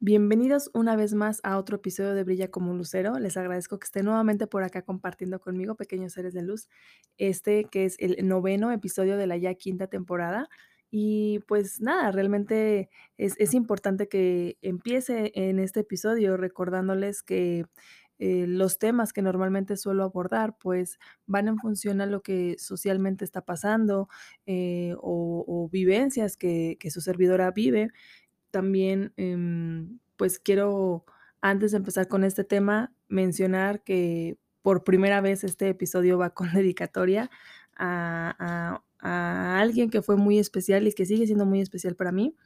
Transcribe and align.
Bienvenidos 0.00 0.70
una 0.74 0.96
vez 0.96 1.14
más 1.14 1.40
a 1.44 1.56
otro 1.56 1.76
episodio 1.76 2.14
de 2.14 2.24
Brilla 2.24 2.50
como 2.50 2.70
un 2.70 2.78
lucero. 2.78 3.18
Les 3.18 3.36
agradezco 3.36 3.78
que 3.78 3.84
estén 3.84 4.04
nuevamente 4.04 4.46
por 4.46 4.62
acá 4.62 4.82
compartiendo 4.82 5.40
conmigo, 5.40 5.76
pequeños 5.76 6.12
seres 6.12 6.34
de 6.34 6.42
luz, 6.42 6.68
este 7.16 7.64
que 7.64 7.84
es 7.86 7.96
el 8.00 8.16
noveno 8.26 8.70
episodio 8.72 9.16
de 9.16 9.26
la 9.26 9.36
ya 9.38 9.54
quinta 9.54 9.86
temporada. 9.86 10.48
Y 10.90 11.40
pues 11.48 11.80
nada, 11.80 12.10
realmente 12.12 12.90
es, 13.16 13.34
es 13.38 13.54
importante 13.54 14.08
que 14.08 14.58
empiece 14.62 15.32
en 15.34 15.58
este 15.58 15.80
episodio 15.80 16.36
recordándoles 16.36 17.22
que 17.22 17.64
eh, 18.18 18.46
los 18.46 18.78
temas 18.78 19.12
que 19.12 19.22
normalmente 19.22 19.76
suelo 19.76 20.04
abordar, 20.04 20.56
pues 20.58 20.98
van 21.26 21.48
en 21.48 21.58
función 21.58 22.00
a 22.00 22.06
lo 22.06 22.22
que 22.22 22.56
socialmente 22.58 23.24
está 23.24 23.42
pasando 23.44 24.08
eh, 24.46 24.94
o, 24.98 25.68
vivencias 25.72 26.36
que 26.36 26.78
su 26.90 27.00
servidora 27.00 27.50
vive 27.50 27.90
también, 28.54 29.12
em, 29.16 29.98
pues 30.16 30.38
quiero, 30.38 31.04
antes 31.40 31.72
de 31.72 31.78
empezar 31.78 32.06
con 32.06 32.22
este 32.22 32.44
tema, 32.44 32.94
mencionar 33.08 33.82
que 33.82 34.38
por 34.62 34.84
primera 34.84 35.20
vez 35.20 35.42
este 35.42 35.68
episodio 35.70 36.18
va 36.18 36.30
con 36.30 36.46
dedicatoria 36.54 37.30
a, 37.76 38.80
alguien 39.00 39.90
que 39.90 40.02
fue 40.02 40.16
muy 40.16 40.38
especial 40.38 40.86
y 40.86 40.92
que 40.92 41.04
sigue 41.04 41.26
siendo 41.26 41.46
muy 41.46 41.60
especial 41.60 41.96
para 41.96 42.12
mí. 42.12 42.36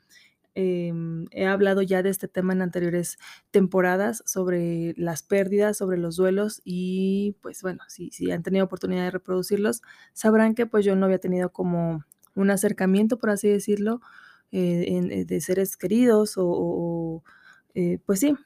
Em, 0.54 1.26
he 1.30 1.46
hablado 1.46 1.82
ya 1.82 2.02
de 2.02 2.08
este 2.08 2.26
tema 2.26 2.54
en 2.54 2.62
anteriores 2.62 3.18
temporadas 3.50 4.22
sobre 4.24 4.94
las 4.96 5.22
pérdidas, 5.22 5.76
sobre 5.76 5.98
los 5.98 6.16
duelos 6.16 6.62
y 6.64 7.36
pues 7.42 7.60
bueno, 7.62 7.82
si, 7.88 8.10
si 8.12 8.30
han 8.32 8.42
tenido 8.42 8.64
oportunidad 8.64 9.04
de 9.04 9.10
reproducirlos, 9.10 9.82
sabrán 10.14 10.54
que 10.54 10.64
pues 10.66 10.86
yo 10.86 10.96
no 10.96 11.04
había 11.04 11.18
tenido 11.18 11.52
como 11.52 12.04
un 12.34 12.50
acercamiento, 12.50 13.18
por 13.18 13.30
así 13.30 13.48
decirlo, 13.48 14.00
eh, 14.52 14.84
eh, 15.12 15.24
de 15.24 15.40
seres 15.40 15.76
queridos 15.76 16.36
o, 16.38 16.46
o- 16.46 17.24
eh, 17.74 17.98
pues 18.06 18.20
sí, 18.20 18.36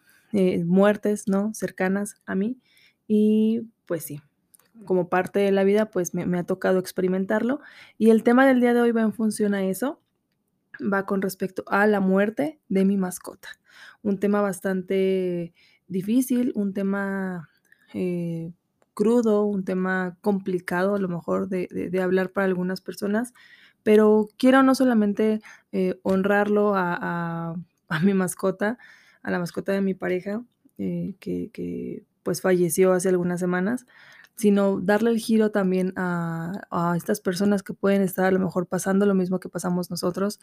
muertes, 0.66 1.28
¿no? 1.28 1.52
Cercanas 1.54 2.16
a 2.26 2.34
mí. 2.34 2.58
Y 3.08 3.62
pues 3.86 4.04
sí, 4.04 4.20
como 4.86 5.08
parte 5.08 5.40
de 5.40 5.52
la 5.52 5.64
vida, 5.64 5.90
pues 5.90 6.14
me, 6.14 6.38
ha 6.38 6.44
tocado 6.44 6.78
experimentarlo. 6.80 7.60
Y 7.98 8.10
el 8.10 8.22
tema 8.24 8.46
del 8.46 8.60
día 8.60 8.74
de 8.74 8.80
hoy 8.82 8.92
va 8.92 9.02
en 9.02 9.12
función 9.14 9.54
a 9.54 9.64
eso, 9.64 10.00
va 10.80 11.06
con 11.06 11.22
respecto 11.22 11.64
a 11.68 11.86
la 11.86 12.00
muerte 12.00 12.60
de 12.68 12.84
mi 12.84 12.96
mascota. 12.96 13.48
Un 14.02 14.18
tema 14.20 14.40
bastante 14.42 15.54
difícil, 15.88 16.52
un 16.54 16.74
tema 16.74 17.48
crudo, 18.94 19.44
un 19.44 19.64
tema 19.64 20.16
complicado 20.20 20.94
a 20.94 20.98
lo 20.98 21.08
mejor 21.08 21.48
de- 21.48 21.68
de 21.90 22.02
hablar 22.02 22.30
para 22.32 22.46
algunas 22.46 22.80
personas, 22.80 23.32
pero 23.82 24.28
quiero 24.38 24.62
no 24.62 24.74
solamente 24.74 25.40
eh, 25.72 25.98
honrarlo 26.02 26.72
a, 26.74 27.54
mi 28.02 28.14
mascota, 28.14 28.78
a 29.22 29.30
la 29.30 29.38
mascota 29.38 29.72
de 29.72 29.80
mi 29.80 29.94
pareja, 29.94 30.42
eh, 30.78 31.14
que, 31.20 32.04
pues 32.22 32.40
falleció 32.40 32.92
hace 32.92 33.08
algunas 33.08 33.40
semanas, 33.40 33.86
sino 34.36 34.80
darle 34.80 35.10
el 35.10 35.18
giro 35.18 35.50
también 35.50 35.92
a, 35.96 36.52
a 36.70 36.96
estas 36.96 37.20
personas 37.20 37.62
que 37.62 37.74
pueden 37.74 38.02
estar 38.02 38.24
a 38.24 38.30
lo 38.30 38.38
mejor 38.38 38.66
pasando 38.66 39.06
lo 39.06 39.14
mismo 39.14 39.40
que 39.40 39.48
pasamos 39.48 39.90
nosotros, 39.90 40.40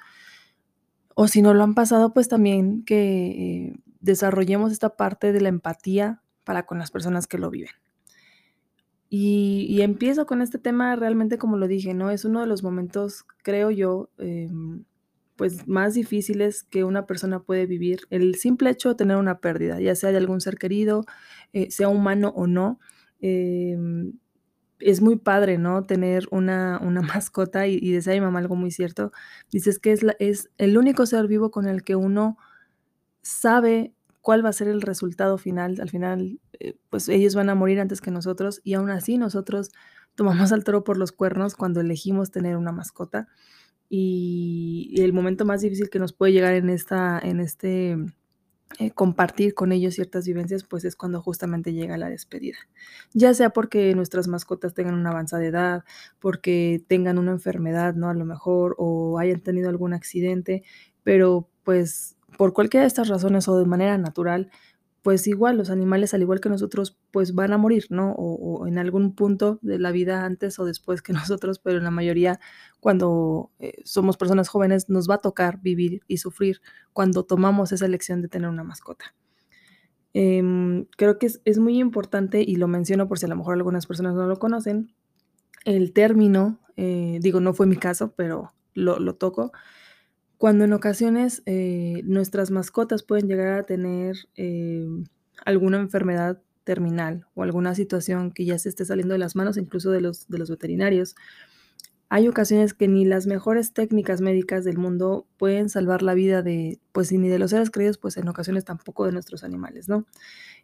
o 1.21 1.27
si 1.27 1.41
no 1.41 1.53
lo 1.53 1.63
han 1.63 1.75
pasado, 1.75 2.13
pues 2.13 2.29
también 2.29 2.85
que 2.85 3.67
eh, 3.67 3.79
desarrollemos 3.99 4.71
esta 4.71 4.95
parte 4.95 5.33
de 5.33 5.41
la 5.41 5.49
empatía 5.49 6.21
para 6.45 6.65
con 6.65 6.79
las 6.79 6.91
personas 6.91 7.27
que 7.27 7.37
lo 7.37 7.49
viven. 7.49 7.71
Y, 9.09 9.65
y 9.69 9.81
empiezo 9.81 10.25
con 10.27 10.41
este 10.41 10.59
tema 10.59 10.95
realmente 10.95 11.37
como 11.39 11.57
lo 11.57 11.67
dije, 11.67 11.93
¿no? 11.95 12.11
Es 12.11 12.25
uno 12.25 12.41
de 12.41 12.47
los 12.47 12.63
momentos, 12.63 13.25
creo 13.43 13.71
yo, 13.71 14.11
em, 14.19 14.85
pues 15.35 15.67
más 15.67 15.95
difíciles 15.95 16.63
que 16.63 16.83
una 16.83 17.05
persona 17.07 17.41
puede 17.43 17.65
vivir. 17.65 18.01
El 18.11 18.35
simple 18.35 18.69
hecho 18.71 18.89
de 18.89 18.95
tener 18.95 19.17
una 19.17 19.39
pérdida, 19.39 19.79
ya 19.81 19.95
sea 19.95 20.11
de 20.11 20.17
algún 20.17 20.41
ser 20.41 20.57
querido, 20.57 21.05
eh, 21.53 21.71
sea 21.71 21.89
humano 21.89 22.33
o 22.35 22.45
no. 22.47 22.79
em, 23.21 24.13
es 24.79 25.01
muy 25.01 25.17
padre, 25.17 25.57
¿no? 25.57 25.85
Tener 25.85 26.27
una, 26.31 26.79
una 26.83 27.01
mascota 27.23 27.67
y, 27.67 27.77
y 27.81 27.91
decía 27.93 28.21
mamá 28.21 28.39
algo 28.39 28.55
muy 28.55 28.71
cierto. 28.71 29.11
Dices 29.51 29.79
que 29.79 29.91
es, 29.93 30.03
la- 30.03 30.15
es 30.19 30.49
el 30.57 30.77
único 30.77 31.05
ser 31.05 31.27
vivo 31.27 31.51
con 31.51 31.67
el 31.67 31.83
que 31.83 31.95
uno 31.95 32.37
sabe 33.21 33.93
cuál 34.29 34.45
va 34.45 34.49
a 34.49 34.53
ser 34.53 34.67
el 34.67 34.83
resultado 34.83 35.39
final. 35.39 35.79
Al 35.81 35.89
final, 35.89 36.39
eh, 36.59 36.75
pues 36.91 37.09
ellos 37.09 37.33
van 37.33 37.49
a 37.49 37.55
morir 37.55 37.79
antes 37.79 37.99
que 37.99 38.11
nosotros 38.11 38.61
y 38.63 38.75
aún 38.75 38.91
así 38.91 39.17
nosotros 39.17 39.71
tomamos 40.13 40.51
al 40.51 40.63
toro 40.63 40.83
por 40.83 40.97
los 40.97 41.11
cuernos 41.11 41.55
cuando 41.55 41.81
elegimos 41.81 42.29
tener 42.29 42.55
una 42.55 42.71
mascota. 42.71 43.27
Y, 43.89 44.93
el 44.99 45.13
momento 45.13 45.45
más 45.45 45.61
difícil 45.61 45.89
que 45.89 45.97
nos 45.97 46.13
puede 46.13 46.31
llegar 46.33 46.53
en 46.53 46.69
esta, 46.69 47.17
en 47.17 47.39
este 47.39 47.97
eh, 48.77 48.91
compartir 48.91 49.55
con 49.55 49.71
ellos 49.71 49.95
ciertas 49.95 50.27
vivencias, 50.27 50.63
pues 50.63 50.85
es 50.85 50.95
cuando 50.95 51.23
justamente 51.23 51.73
llega 51.73 51.97
la 51.97 52.11
despedida. 52.11 52.59
Ya 53.15 53.33
sea 53.33 53.49
porque 53.49 53.95
nuestras 53.95 54.27
mascotas 54.27 54.75
tengan 54.75 54.93
una 54.93 55.09
avanzada 55.09 55.43
edad, 55.43 55.83
porque 56.19 56.83
tengan 56.87 57.17
una 57.17 57.31
enfermedad, 57.31 57.95
¿no? 57.95 58.09
A 58.09 58.13
lo 58.13 58.25
mejor, 58.25 58.75
o 58.77 59.17
hayan 59.17 59.39
tenido 59.39 59.69
algún 59.69 59.93
accidente, 59.93 60.61
pero 61.01 61.49
pues 61.63 62.18
por 62.37 62.53
cualquiera 62.53 62.83
de 62.83 62.87
estas 62.87 63.07
razones 63.07 63.47
o 63.47 63.57
de 63.57 63.65
manera 63.65 63.97
natural, 63.97 64.49
pues 65.01 65.27
igual 65.27 65.57
los 65.57 65.69
animales, 65.69 66.13
al 66.13 66.21
igual 66.21 66.41
que 66.41 66.49
nosotros, 66.49 66.97
pues 67.11 67.33
van 67.33 67.53
a 67.53 67.57
morir, 67.57 67.85
¿no? 67.89 68.11
O, 68.17 68.67
en 68.67 68.77
algún 68.77 69.15
punto 69.15 69.59
de 69.61 69.79
la 69.79 69.91
vida 69.91 70.25
antes 70.25 70.59
o 70.59 70.65
después 70.65 71.01
que 71.01 71.13
nosotros, 71.41 71.59
pero 71.59 71.77
en 71.77 71.83
la 71.83 71.91
mayoría, 71.91 72.39
cuando 72.79 73.51
eh, 73.59 73.81
somos 73.85 74.17
personas 74.17 74.49
jóvenes, 74.49 74.89
nos 74.89 75.09
va 75.09 75.15
a 75.15 75.19
tocar 75.19 75.61
vivir 75.61 76.01
y 76.07 76.17
sufrir 76.17 76.61
cuando 76.93 77.23
tomamos 77.23 77.71
esa 77.71 77.85
elección 77.85 78.21
de 78.21 78.27
tener 78.27 78.49
una 78.49 78.63
mascota. 78.63 79.15
Em, 80.13 80.85
creo 80.97 81.19
que 81.19 81.27
es, 81.27 81.41
es 81.45 81.59
muy 81.59 81.79
importante, 81.79 82.41
y 82.41 82.55
lo 82.55 82.67
menciono 82.67 83.07
por 83.07 83.19
si 83.19 83.25
a 83.25 83.29
lo 83.29 83.35
mejor 83.35 83.53
algunas 83.55 83.85
personas 83.87 84.15
no 84.15 84.27
lo 84.27 84.37
conocen, 84.37 84.93
el 85.65 85.93
término, 85.93 86.59
eh, 86.77 87.19
digo, 87.21 87.39
no 87.39 87.53
fue 87.53 87.67
mi 87.67 87.77
caso, 87.77 88.13
pero 88.15 88.53
lo, 88.73 88.99
lo 88.99 89.15
toco, 89.15 89.51
cuando 90.39 90.63
en 90.63 90.71
ocasiones 90.71 91.43
eh, 91.45 92.01
nuestras 92.05 92.49
mascotas 92.49 93.03
pueden 93.03 93.27
llegar 93.27 93.59
a 93.59 93.63
tener 93.63 94.15
eh, 94.37 94.87
alguna 95.45 95.79
enfermedad 95.79 96.41
terminal 96.63 97.27
o 97.33 97.43
alguna 97.43 97.75
situación 97.75 98.31
que 98.31 98.45
ya 98.45 98.57
se 98.57 98.69
esté 98.69 98.85
saliendo 98.85 99.11
de 99.13 99.19
las 99.19 99.35
manos, 99.35 99.57
incluso 99.57 99.91
de 99.91 99.99
los, 99.99 100.29
de 100.29 100.37
los 100.37 100.49
veterinarios, 100.49 101.15
hay 102.07 102.29
ocasiones 102.29 102.73
que 102.73 102.87
ni 102.87 103.03
las 103.03 103.27
mejores 103.27 103.73
técnicas 103.73 104.21
médicas 104.21 104.63
del 104.63 104.77
mundo 104.77 105.27
pueden 105.37 105.67
salvar 105.67 106.03
la 106.03 106.13
vida 106.13 106.41
de, 106.41 106.79
pues, 106.93 107.11
ni 107.11 107.27
de 107.27 107.37
los 107.37 107.51
seres 107.51 107.69
queridos, 107.69 107.97
pues 107.97 108.15
en 108.15 108.29
ocasiones 108.29 108.63
tampoco 108.63 109.05
de 109.05 109.11
nuestros 109.11 109.43
animales, 109.43 109.89
¿no? 109.89 110.05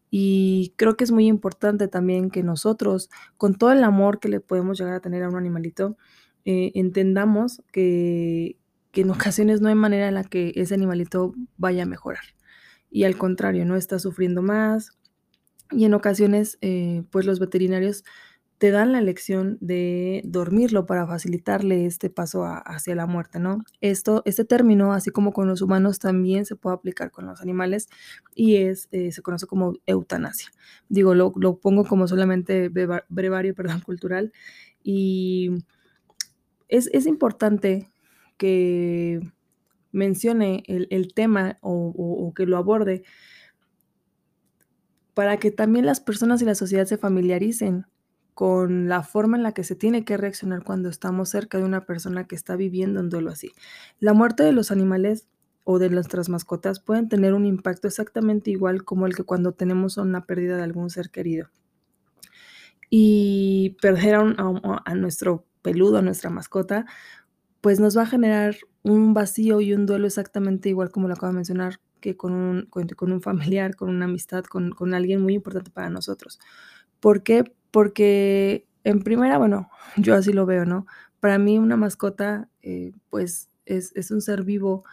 Y 0.10 0.74
creo 0.78 0.96
que 0.96 1.04
es 1.04 1.12
muy 1.12 1.28
importante 1.28 1.90
también 1.90 2.30
que 2.32 2.44
nosotros, 2.44 3.10
con 3.36 3.56
todo 3.56 3.74
el 3.74 3.84
amor 3.84 4.20
que 4.22 4.30
le 4.30 4.40
podemos 4.40 4.80
llegar 4.80 4.94
a 4.94 5.02
tener 5.02 5.22
a 5.24 5.30
un 5.30 5.36
animalito, 5.36 5.98
eh, 6.46 6.72
entendamos 6.76 7.62
que, 7.74 8.58
que 8.96 9.02
en 9.02 9.12
ocasiones 9.12 9.62
no 9.62 9.70
hay 9.70 9.76
manera 9.76 10.08
en 10.10 10.16
la 10.16 10.26
que 10.26 10.54
ese 10.56 10.74
animalito 10.76 11.36
vaya 11.58 11.84
a 11.84 11.88
mejorar. 11.88 12.24
Y 12.90 13.04
al 13.04 13.18
contrario, 13.18 13.66
no 13.66 13.76
está 13.76 14.00
sufriendo 14.00 14.42
más. 14.42 14.92
Y 15.72 15.86
en 15.86 15.94
ocasiones, 15.94 16.58
eh, 16.62 17.04
pues 17.12 17.26
los 17.26 17.40
veterinarios 17.40 18.04
te 18.58 18.72
dan 18.72 18.94
la 18.94 19.00
elección 19.00 19.58
de 19.62 20.22
dormirlo 20.26 20.86
para 20.86 21.08
facilitarle 21.08 21.86
este 21.86 22.10
paso 22.10 22.46
a- 22.46 22.60
hacia 22.60 22.96
la 22.96 23.06
muerte, 23.08 23.40
¿no? 23.40 23.64
Esto, 23.82 24.22
este 24.26 24.46
término, 24.46 24.94
así 24.94 25.12
como 25.12 25.34
con 25.34 25.48
los 25.48 25.62
humanos, 25.62 26.00
también 26.00 26.46
se 26.46 26.56
puede 26.56 26.76
aplicar 26.76 27.12
con 27.12 27.26
los 27.28 27.42
animales 27.42 27.88
y 28.36 28.58
es, 28.58 28.88
eh, 28.92 29.12
se 29.12 29.22
conoce 29.22 29.48
como 29.48 29.76
eutanasia. 29.88 30.52
Digo, 30.90 31.16
lo, 31.16 31.34
lo 31.38 31.58
pongo 31.60 31.86
como 31.86 32.08
solamente 32.08 32.70
breva- 32.72 33.06
brevario, 33.10 33.56
perdón, 33.80 33.82
cultural. 33.82 34.32
Y 34.84 35.52
es, 36.68 36.90
es 36.94 37.06
importante 37.06 37.90
que 38.38 39.22
mencione 39.92 40.64
el, 40.68 40.88
el 40.92 41.14
tema 41.14 41.58
o, 41.62 42.34
que 42.36 42.46
lo 42.46 42.58
aborde 42.58 43.04
para 45.14 45.38
que 45.38 45.50
también 45.50 45.86
las 45.86 46.02
personas 46.02 46.42
y 46.42 46.46
la 46.46 46.56
sociedad 46.56 46.86
se 46.86 46.98
familiaricen 46.98 47.86
con 48.34 48.90
la 48.90 49.02
forma 49.02 49.38
en 49.38 49.44
la 49.44 49.54
que 49.54 49.64
se 49.64 49.76
tiene 49.76 50.04
que 50.04 50.18
reaccionar 50.18 50.64
cuando 50.64 50.90
estamos 50.90 51.30
cerca 51.30 51.58
de 51.58 51.64
una 51.64 51.86
persona 51.86 52.28
que 52.28 52.36
está 52.36 52.58
viviendo 52.58 53.00
un 53.00 53.10
duelo 53.10 53.32
así. 53.32 53.54
La 54.00 54.12
muerte 54.12 54.44
de 54.44 54.52
los 54.52 54.72
animales 54.72 55.30
o 55.64 55.80
de 55.80 55.90
nuestras 55.90 56.28
mascotas 56.28 56.82
pueden 56.82 57.10
tener 57.10 57.34
un 57.34 57.46
impacto 57.46 57.88
exactamente 57.88 58.52
igual 58.52 58.84
como 58.84 59.08
el 59.08 59.16
que 59.16 59.24
cuando 59.24 59.54
tenemos 59.54 59.98
una 59.98 60.26
pérdida 60.26 60.58
de 60.58 60.64
algún 60.64 60.90
ser 60.90 61.10
querido. 61.10 61.50
Y 62.90 63.78
perder 63.82 64.16
a, 64.16 64.96
nuestro 64.96 65.46
peludo, 65.62 65.98
a 65.98 66.02
nuestra 66.02 66.30
mascota, 66.30 66.86
pues 67.66 67.80
nos 67.80 67.98
va 67.98 68.04
a 68.04 68.06
generar 68.06 68.58
un 68.84 69.16
vacío 69.16 69.60
y 69.60 69.74
un 69.74 69.88
duelo 69.88 70.06
exactamente 70.06 70.70
igual 70.70 70.92
como 70.92 71.08
lo 71.08 71.16
acabo 71.16 71.32
de 71.32 71.38
mencionar, 71.38 71.80
que 72.00 72.16
con 72.16 72.32
un, 72.32 72.68
con, 72.68 73.12
un 73.12 73.22
familiar, 73.24 73.76
con 73.76 73.90
una 73.90 74.06
amistad, 74.06 74.44
con, 74.44 74.70
con, 74.70 74.94
alguien 74.94 75.20
muy 75.20 75.34
importante 75.34 75.72
para 75.72 75.90
nosotros. 75.90 76.40
¿Por 77.00 77.24
qué? 77.24 77.44
Porque 77.72 78.68
en 78.84 79.02
primera, 79.02 79.40
bueno, 79.40 79.68
yo 79.98 80.14
así 80.14 80.32
lo 80.32 80.46
veo, 80.46 80.66
¿no? 80.66 80.86
Para 81.20 81.40
mí 81.40 81.58
una 81.58 81.76
mascota, 81.76 82.50
eh, 82.62 82.92
pues 83.10 83.50
es, 83.66 83.92
es 83.96 84.12
un 84.12 84.22
ser 84.22 84.44
vivo 84.44 84.84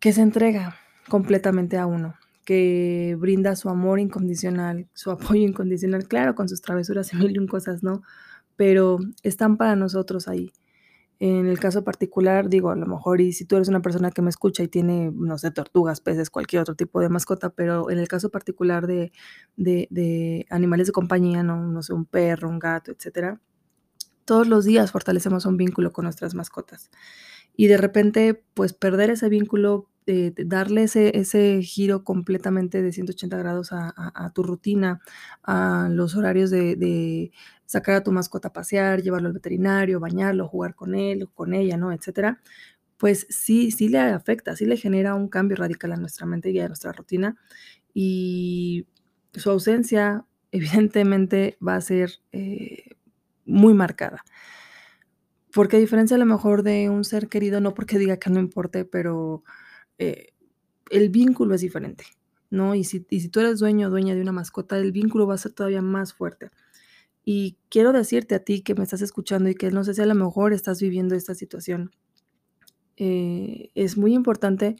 que 0.00 0.12
se 0.12 0.20
entrega 0.20 0.76
completamente 1.08 1.78
a 1.78 1.86
uno, 1.86 2.16
que 2.44 3.16
brinda 3.18 3.56
su 3.56 3.70
amor 3.70 3.98
incondicional, 3.98 4.90
su 4.92 5.10
apoyo 5.10 5.40
incondicional, 5.40 6.06
claro, 6.06 6.34
con 6.34 6.50
sus 6.50 6.60
travesuras 6.60 7.14
y 7.14 7.16
mil 7.16 7.34
y 7.34 7.38
un 7.38 7.46
cosas, 7.46 7.82
¿no? 7.82 8.02
Pero 8.56 8.98
están 9.22 9.56
para 9.56 9.74
nosotros 9.74 10.28
ahí. 10.28 10.52
En 11.20 11.46
el 11.46 11.58
caso 11.60 11.84
particular, 11.84 12.48
digo, 12.48 12.70
a 12.70 12.76
lo 12.76 12.86
mejor, 12.86 13.20
y 13.20 13.32
si 13.32 13.44
tú 13.44 13.56
eres 13.56 13.68
una 13.68 13.82
persona 13.82 14.10
que 14.10 14.22
me 14.22 14.30
escucha 14.30 14.62
y 14.62 14.68
tiene, 14.68 15.12
no 15.14 15.38
sé, 15.38 15.50
tortugas, 15.52 16.00
peces, 16.00 16.28
cualquier 16.28 16.62
otro 16.62 16.74
tipo 16.74 17.00
de 17.00 17.08
mascota, 17.08 17.50
pero 17.50 17.90
en 17.90 17.98
el 17.98 18.08
caso 18.08 18.30
particular 18.30 18.86
de, 18.86 19.12
de, 19.56 20.46
animales 20.50 20.88
de 20.88 20.92
compañía, 20.92 21.42
¿no? 21.42 21.68
no 21.68 21.82
sé, 21.82 21.92
un 21.92 22.04
perro, 22.04 22.48
un 22.48 22.58
gato, 22.58 22.90
etcétera, 22.90 23.40
todos 24.24 24.48
los 24.48 24.64
días 24.64 24.90
fortalecemos 24.90 25.46
un 25.46 25.56
vínculo 25.56 25.92
con 25.92 26.04
nuestras 26.04 26.34
mascotas. 26.34 26.90
Y 27.56 27.68
de 27.68 27.76
repente, 27.76 28.42
pues 28.54 28.72
perder 28.72 29.10
ese 29.10 29.28
vínculo, 29.28 29.90
eh, 30.06 30.32
darle 30.44 30.84
ese, 30.84 31.18
ese, 31.18 31.62
giro 31.62 32.04
completamente 32.04 32.82
de 32.82 32.92
180 32.92 33.36
grados 33.38 33.68
a, 33.72 34.32
tu 34.34 34.42
rutina, 34.42 35.00
a 35.42 35.88
los 35.90 36.16
horarios 36.16 36.50
de, 36.50 37.32
sacar 37.66 37.96
a 37.96 38.02
tu 38.02 38.12
mascota 38.12 38.48
a 38.48 38.52
pasear, 38.52 39.02
llevarlo 39.02 39.28
al 39.28 39.34
veterinario, 39.34 40.00
bañarlo, 40.00 40.48
jugar 40.48 40.74
con 40.74 40.94
él, 40.94 41.28
con 41.34 41.54
ella, 41.54 41.76
¿no? 41.76 41.92
Etcétera, 41.92 42.40
pues 42.98 43.26
sí, 43.30 43.70
sí 43.70 43.88
le 43.88 43.98
afecta, 43.98 44.56
sí 44.56 44.66
le 44.66 44.76
genera 44.76 45.14
un 45.14 45.28
cambio 45.28 45.56
radical 45.56 45.92
a 45.92 45.96
nuestra 45.96 46.26
mente 46.26 46.50
y 46.50 46.60
a 46.60 46.68
nuestra 46.68 46.92
rutina. 46.92 47.36
Y 47.92 48.86
su 49.32 49.50
ausencia, 49.50 50.26
evidentemente, 50.52 51.58
va 51.66 51.76
a 51.76 51.80
ser 51.80 52.12
eh, 52.32 52.96
muy 53.44 53.74
marcada. 53.74 54.22
Porque 55.52 55.76
a 55.76 55.80
diferencia 55.80 56.16
a 56.16 56.18
lo 56.18 56.26
mejor 56.26 56.62
de 56.62 56.88
un 56.90 57.04
ser 57.04 57.28
querido, 57.28 57.60
no 57.60 57.74
porque 57.74 57.98
diga 57.98 58.16
que 58.18 58.30
no 58.30 58.40
importe, 58.40 58.84
pero 58.84 59.44
eh, 59.98 60.32
el 60.90 61.10
vínculo 61.10 61.54
es 61.54 61.60
diferente, 61.60 62.04
¿no? 62.50 62.74
Y 62.74 62.84
si, 62.84 63.06
y 63.10 63.20
si 63.20 63.28
tú 63.28 63.40
eres 63.40 63.60
dueño 63.60 63.88
o 63.88 63.90
dueña 63.90 64.14
de 64.14 64.22
una 64.22 64.32
mascota, 64.32 64.76
el 64.78 64.92
vínculo 64.92 65.26
va 65.26 65.34
a 65.34 65.38
ser 65.38 65.52
todavía 65.52 65.82
más 65.82 66.12
fuerte. 66.12 66.50
Y 67.24 67.58
quiero 67.70 67.92
decirte 67.92 68.34
a 68.34 68.44
ti 68.44 68.62
que 68.62 68.74
me 68.74 68.84
estás 68.84 69.00
escuchando 69.02 69.48
y 69.48 69.54
que 69.54 69.70
no 69.70 69.84
sé 69.84 69.94
si 69.94 70.02
a 70.02 70.06
lo 70.06 70.14
mejor 70.14 70.52
estás 70.52 70.80
viviendo 70.80 71.14
esta 71.14 71.34
situación. 71.34 71.90
Eh, 72.96 73.70
es 73.74 73.96
muy 73.96 74.14
importante, 74.14 74.76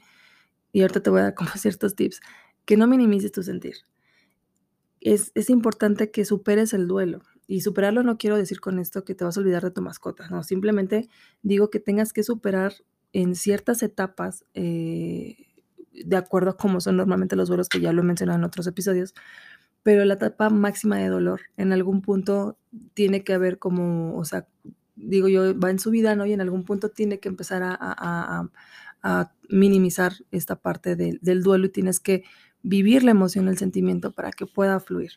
y 0.71 0.81
ahorita 0.81 1.01
te 1.01 1.09
voy 1.09 1.21
a 1.21 1.23
dar 1.23 1.33
como 1.33 1.49
ciertos 1.55 1.95
tips, 1.95 2.21
que 2.65 2.77
no 2.77 2.87
minimices 2.87 3.31
tu 3.31 3.43
sentir. 3.43 3.75
Es, 5.01 5.31
es 5.35 5.49
importante 5.49 6.11
que 6.11 6.25
superes 6.25 6.73
el 6.73 6.87
duelo. 6.87 7.21
Y 7.47 7.61
superarlo 7.61 8.01
no 8.03 8.17
quiero 8.17 8.37
decir 8.37 8.59
con 8.59 8.79
esto 8.79 9.05
que 9.05 9.13
te 9.13 9.23
vas 9.23 9.37
a 9.37 9.39
olvidar 9.39 9.63
de 9.63 9.69
tu 9.69 9.81
mascota, 9.81 10.27
no, 10.29 10.41
simplemente 10.43 11.09
digo 11.43 11.69
que 11.69 11.79
tengas 11.79 12.11
que 12.11 12.23
superar 12.23 12.73
en 13.13 13.35
ciertas 13.35 13.83
etapas, 13.83 14.45
eh, 14.55 15.37
de 15.93 16.17
acuerdo 16.17 16.49
a 16.49 16.57
cómo 16.57 16.81
son 16.81 16.97
normalmente 16.97 17.35
los 17.35 17.47
duelos, 17.47 17.69
que 17.69 17.79
ya 17.79 17.93
lo 17.93 18.01
he 18.01 18.05
mencionado 18.05 18.39
en 18.39 18.43
otros 18.43 18.67
episodios, 18.67 19.13
pero 19.85 20.03
la 20.03 20.15
etapa 20.15 20.49
máxima 20.49 20.97
de 20.97 21.09
dolor 21.09 21.41
en 21.57 21.71
algún 21.71 22.01
punto 22.01 22.57
tiene 22.95 23.23
que 23.23 23.33
haber 23.33 23.59
como, 23.59 24.17
o 24.17 24.25
sea, 24.25 24.47
digo 24.95 25.27
yo, 25.27 25.55
va 25.59 25.69
en 25.69 25.77
su 25.77 25.91
vida, 25.91 26.15
¿no? 26.15 26.25
Y 26.25 26.33
en 26.33 26.41
algún 26.41 26.63
punto 26.63 26.89
tiene 26.89 27.19
que 27.19 27.29
empezar 27.29 27.61
a, 27.63 28.49
minimizar 29.47 30.13
esta 30.31 30.55
parte 30.55 30.95
del 30.95 31.43
duelo 31.43 31.67
y 31.67 31.69
tienes 31.69 31.99
que 31.99 32.23
vivir 32.63 33.03
la 33.03 33.11
emoción, 33.11 33.47
el 33.47 33.59
sentimiento 33.59 34.11
para 34.11 34.31
que 34.31 34.47
pueda 34.47 34.79
fluir. 34.79 35.11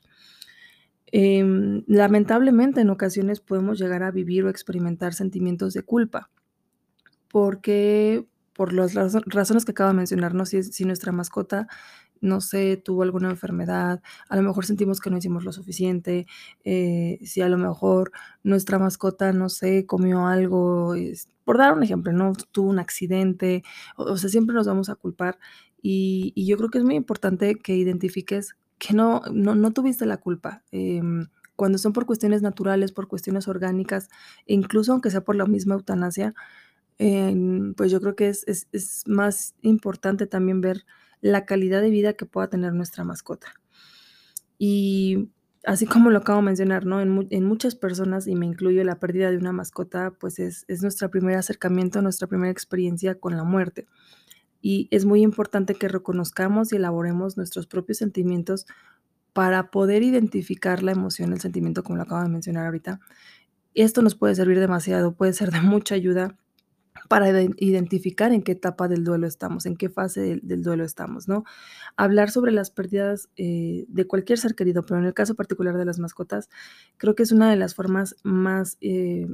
Em, 1.06 1.82
lamentablemente 1.86 2.82
en 2.82 2.90
ocasiones 2.90 3.40
podemos 3.40 3.78
llegar 3.78 4.02
a 4.02 4.10
vivir 4.10 4.44
o 4.44 4.50
experimentar 4.50 5.14
sentimientos 5.14 5.72
de 5.72 5.82
culpa, 5.82 6.30
porque 7.28 8.26
por 8.52 8.74
las 8.74 8.92
razones 8.92 9.64
que 9.64 9.70
acabo 9.70 9.88
de 9.88 9.96
mencionar, 9.96 10.34
¿no? 10.34 10.44
Si, 10.44 10.62
si 10.62 10.84
nuestra 10.84 11.12
mascota, 11.12 11.68
no 12.20 12.40
sé, 12.40 12.76
tuvo 12.76 13.02
alguna 13.02 13.30
enfermedad, 13.30 14.02
a 14.28 14.36
lo 14.36 14.42
mejor 14.42 14.66
sentimos 14.66 15.00
que 15.00 15.10
no 15.10 15.18
hicimos 15.18 15.44
lo 15.44 15.52
suficiente, 15.52 16.26
eh, 16.64 17.18
si 17.24 17.40
a 17.40 17.48
lo 17.48 17.58
mejor 17.58 18.12
nuestra 18.42 18.78
mascota, 18.78 19.32
no 19.32 19.48
sé, 19.48 19.86
comió 19.86 20.26
algo, 20.26 20.94
por 21.44 21.58
dar 21.58 21.74
un 21.74 21.82
ejemplo, 21.82 22.12
¿no? 22.12 22.32
Tuvo 22.52 22.68
un 22.70 22.78
accidente, 22.78 23.62
o, 23.96 24.16
sea, 24.16 24.28
siempre 24.30 24.54
nos 24.54 24.66
vamos 24.66 24.88
a 24.90 24.94
culpar 24.94 25.38
y, 25.82 26.34
yo 26.46 26.56
creo 26.56 26.70
que 26.70 26.78
es 26.78 26.84
muy 26.84 26.96
importante 26.96 27.54
que 27.56 27.76
identifiques 27.76 28.56
que 28.78 28.94
no, 28.94 29.22
no, 29.32 29.72
tuviste 29.72 30.06
la 30.06 30.18
culpa. 30.18 30.62
Em, 30.70 31.26
cuando 31.56 31.78
son 31.78 31.92
por 31.92 32.06
cuestiones 32.06 32.42
naturales, 32.42 32.92
por 32.92 33.08
cuestiones 33.08 33.48
orgánicas, 33.48 34.08
e 34.46 34.54
incluso 34.54 34.92
aunque 34.92 35.10
sea 35.10 35.22
por 35.24 35.36
la 35.36 35.46
misma 35.46 35.74
eutanasia, 35.74 36.34
em, 36.98 37.74
pues 37.74 37.90
yo 37.90 38.00
creo 38.00 38.16
que 38.16 38.28
es, 38.28 38.66
más 39.06 39.54
importante 39.62 40.26
también 40.26 40.60
ver 40.60 40.84
la 41.20 41.44
calidad 41.44 41.82
de 41.82 41.90
vida 41.90 42.14
que 42.14 42.26
pueda 42.26 42.48
tener 42.48 42.72
nuestra 42.72 43.04
mascota. 43.04 43.48
Y 44.58 45.30
así 45.64 45.86
como 45.86 46.10
lo 46.10 46.18
acabo 46.18 46.38
de 46.38 46.46
mencionar, 46.46 46.86
¿no? 46.86 47.00
En, 47.00 47.44
muchas 47.44 47.74
personas, 47.74 48.26
y 48.26 48.34
me 48.34 48.46
incluyo, 48.46 48.82
la 48.84 48.98
pérdida 48.98 49.30
de 49.30 49.36
una 49.36 49.52
mascota, 49.52 50.12
pues 50.18 50.38
es, 50.38 50.64
es 50.68 50.82
nuestro 50.82 51.10
primer 51.10 51.36
acercamiento, 51.36 52.02
nuestra 52.02 52.26
primera 52.26 52.50
experiencia 52.50 53.14
con 53.14 53.36
la 53.36 53.44
muerte 53.44 53.86
y 54.60 54.88
es 54.90 55.04
muy 55.04 55.22
importante 55.22 55.74
que 55.74 55.88
reconozcamos 55.88 56.72
y 56.72 56.76
elaboremos 56.76 57.36
nuestros 57.36 57.66
propios 57.66 57.98
sentimientos 57.98 58.66
para 59.32 59.70
poder 59.70 60.02
identificar 60.02 60.82
la 60.82 60.92
emoción, 60.92 61.32
el 61.32 61.40
sentimiento, 61.40 61.82
como 61.82 61.96
lo 61.96 62.02
acabo 62.02 62.22
de 62.22 62.28
mencionar 62.28 62.66
ahorita. 62.66 63.00
Esto 63.74 64.02
nos 64.02 64.16
puede 64.16 64.34
servir 64.34 64.58
demasiado, 64.58 65.14
puede 65.14 65.32
ser 65.32 65.52
de 65.52 65.60
mucha 65.60 65.94
ayuda 65.94 66.36
para 67.08 67.42
identificar 67.56 68.32
en 68.32 68.42
qué 68.42 68.52
etapa 68.52 68.86
del 68.86 69.02
duelo 69.02 69.26
estamos, 69.26 69.64
en 69.64 69.76
qué 69.76 69.88
fase 69.88 70.40
del, 70.42 70.62
duelo 70.62 70.84
estamos, 70.84 71.26
¿no? 71.26 71.44
Hablar 71.96 72.30
sobre 72.30 72.52
las 72.52 72.70
pérdidas 72.70 73.30
eh, 73.36 73.86
de 73.88 74.06
cualquier 74.06 74.38
ser 74.38 74.54
querido, 74.54 74.84
pero 74.84 75.00
en 75.00 75.06
el 75.06 75.14
caso 75.14 75.34
particular 75.34 75.78
de 75.78 75.86
las 75.86 75.98
mascotas, 75.98 76.50
creo 76.98 77.14
que 77.14 77.22
es 77.22 77.32
una 77.32 77.50
de 77.50 77.56
las 77.56 77.74
formas 77.74 78.16
más 78.22 78.76
eh, 78.82 79.26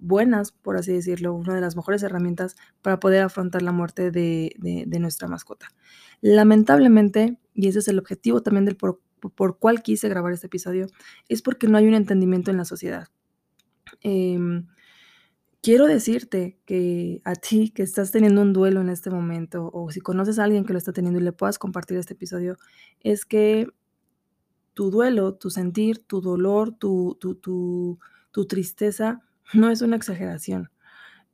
buenas, 0.00 0.50
por 0.50 0.76
así 0.76 0.92
decirlo, 0.92 1.34
una 1.34 1.54
de 1.54 1.60
las 1.60 1.76
mejores 1.76 2.02
herramientas 2.02 2.56
para 2.82 2.98
poder 2.98 3.22
afrontar 3.22 3.62
la 3.62 3.72
muerte 3.72 4.10
de, 4.10 4.86
nuestra 4.98 5.28
mascota. 5.28 5.68
Lamentablemente, 6.20 7.38
y 7.54 7.68
ese 7.68 7.78
es 7.78 7.88
el 7.88 7.98
objetivo 7.98 8.42
también 8.42 8.64
del 8.64 8.76
por, 8.76 9.00
por 9.20 9.58
cual 9.58 9.82
quise 9.82 10.08
grabar 10.08 10.32
este 10.32 10.48
episodio, 10.48 10.88
es 11.28 11.42
porque 11.42 11.68
no 11.68 11.78
hay 11.78 11.86
un 11.86 11.94
entendimiento 11.94 12.50
en 12.50 12.56
la 12.56 12.64
sociedad. 12.64 13.08
Em, 14.00 14.66
quiero 15.62 15.86
decirte 15.86 16.58
que 16.64 17.20
a 17.24 17.34
ti 17.34 17.70
que 17.70 17.82
estás 17.82 18.10
teniendo 18.10 18.42
un 18.42 18.52
duelo 18.52 18.80
en 18.80 18.88
este 18.88 19.10
momento, 19.10 19.70
o 19.72 19.90
si 19.90 20.00
conoces 20.00 20.38
a 20.38 20.44
alguien 20.44 20.64
que 20.64 20.72
lo 20.72 20.78
está 20.78 20.92
teniendo 20.92 21.20
y 21.20 21.24
le 21.24 21.32
puedas 21.32 21.58
compartir 21.58 21.98
este 21.98 22.14
episodio, 22.14 22.56
es 23.00 23.24
que 23.24 23.68
tu 24.74 24.90
duelo, 24.90 25.34
tu 25.34 25.50
sentir, 25.50 25.98
tu 26.06 26.20
dolor, 26.20 26.72
tu, 26.72 27.16
tu, 27.20 27.34
tu, 27.34 27.98
tu 28.30 28.46
tristeza 28.46 29.22
no 29.52 29.70
es 29.70 29.82
una 29.82 29.96
exageración. 29.96 30.70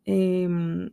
Em, 0.04 0.90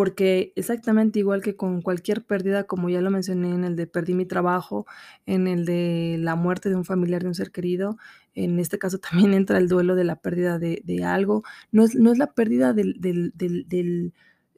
porque 0.00 0.54
exactamente 0.56 1.18
igual 1.18 1.42
que 1.42 1.56
con 1.56 1.82
cualquier 1.82 2.24
pérdida, 2.24 2.64
como 2.64 2.88
ya 2.88 3.02
lo 3.02 3.10
mencioné 3.10 3.50
en 3.50 3.64
el 3.64 3.76
de 3.76 3.86
perdí 3.86 4.14
mi 4.14 4.24
trabajo, 4.24 4.86
en 5.26 5.46
el 5.46 5.66
de 5.66 6.16
la 6.18 6.36
muerte 6.36 6.70
de 6.70 6.76
un 6.76 6.86
familiar, 6.86 7.20
de 7.20 7.28
un 7.28 7.34
ser 7.34 7.52
querido, 7.52 7.98
en 8.34 8.58
este 8.60 8.78
caso 8.78 8.98
también 9.10 9.34
entra 9.34 9.58
el 9.58 9.68
duelo 9.68 9.96
de 9.96 10.04
la 10.04 10.16
pérdida 10.16 10.58
de, 10.58 11.04
algo, 11.04 11.42
no 11.70 11.84
es, 11.84 11.96
no 11.96 12.12
es, 12.12 12.16
la 12.16 12.32
pérdida 12.32 12.72
del, 12.72 12.96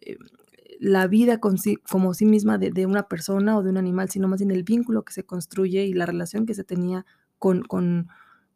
eh, 0.00 0.16
la 0.78 1.08
vida 1.08 1.40
como 1.40 2.14
sí 2.14 2.24
misma 2.24 2.56
de, 2.56 2.86
una 2.86 3.08
persona 3.08 3.58
o 3.58 3.64
de 3.64 3.70
un 3.70 3.78
animal, 3.78 4.10
sino 4.10 4.28
más 4.28 4.38
bien 4.38 4.52
el 4.52 4.62
vínculo 4.62 5.02
que 5.02 5.12
se 5.12 5.26
construye 5.26 5.86
y 5.86 5.92
la 5.92 6.06
relación 6.06 6.46
que 6.46 6.54
se 6.54 6.62
tenía 6.62 7.04
con, 7.40 7.62
con, 7.62 8.06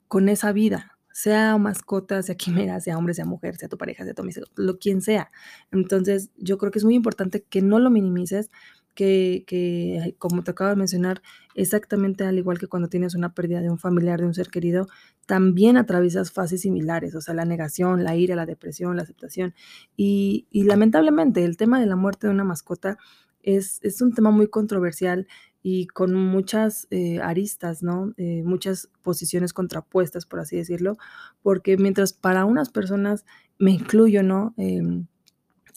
con 0.07 0.29
esa 0.29 0.53
vida, 0.53 0.96
sea 1.17 1.57
mascota, 1.57 2.23
sea 2.23 2.35
quimera, 2.35 2.79
sea 2.79 2.99
hombre, 2.99 3.15
sea 3.15 3.25
mujer, 3.25 3.57
sea 3.57 3.71
tu 3.71 3.79
pareja, 3.79 4.05
sea 4.05 4.13
tu 4.13 4.21
amigo, 4.21 4.43
lo 4.55 4.79
quien 4.79 5.01
sea. 5.01 5.31
Entonces, 5.73 6.31
yo 6.37 6.59
creo 6.59 6.71
que 6.71 6.79
es 6.79 6.85
muy 6.85 6.95
importante 6.95 7.43
que 7.43 7.63
no 7.63 7.79
lo 7.79 7.89
minimices, 7.89 8.51
que, 8.95 9.45
que, 9.47 10.15
como 10.19 10.45
te 10.45 10.51
acabo 10.51 10.69
de 10.69 10.77
mencionar, 10.77 11.23
exactamente 11.55 12.25
al 12.25 12.37
igual 12.37 12.59
que 12.59 12.67
cuando 12.67 12.91
tienes 12.91 13.15
una 13.15 13.33
pérdida 13.33 13.63
de 13.63 13.71
un 13.71 13.79
familiar, 13.79 14.21
de 14.21 14.27
un 14.27 14.35
ser 14.35 14.49
querido, 14.51 14.89
también 15.25 15.79
atraviesas 15.79 16.33
fases 16.33 16.61
similares, 16.61 17.15
o 17.15 17.23
sea, 17.23 17.33
la 17.33 17.47
negación, 17.47 18.05
la 18.05 18.15
ira, 18.15 18.37
la 18.37 18.45
depresión, 18.45 18.95
la 18.97 19.05
aceptación. 19.05 19.55
Y, 19.97 20.47
y 20.51 20.65
lamentablemente 20.65 21.45
el 21.45 21.57
tema 21.57 21.81
de 21.81 21.87
la 21.87 21.97
muerte 21.97 22.27
de 22.27 22.35
una 22.35 22.45
mascota 22.45 22.99
es, 23.43 23.79
es 23.83 24.03
un 24.03 24.13
tema 24.13 24.31
muy 24.31 24.49
controversial 24.49 25.27
y 25.69 25.89
con 25.89 26.15
muchas 26.15 26.87
eh, 26.93 27.19
aristas, 27.21 27.83
¿no? 27.83 28.15
Eh, 28.19 28.45
muchas 28.45 28.89
posiciones 29.03 29.53
contrapuestas, 29.53 30.25
por 30.25 30.39
así 30.39 30.55
decirlo, 30.57 30.97
porque 31.43 31.77
mientras 31.77 32.13
para 32.13 32.45
unas 32.45 32.71
personas, 32.71 33.25
me 33.59 33.73
incluyo, 33.73 34.23
¿no? 34.23 34.55
Em, 34.59 35.09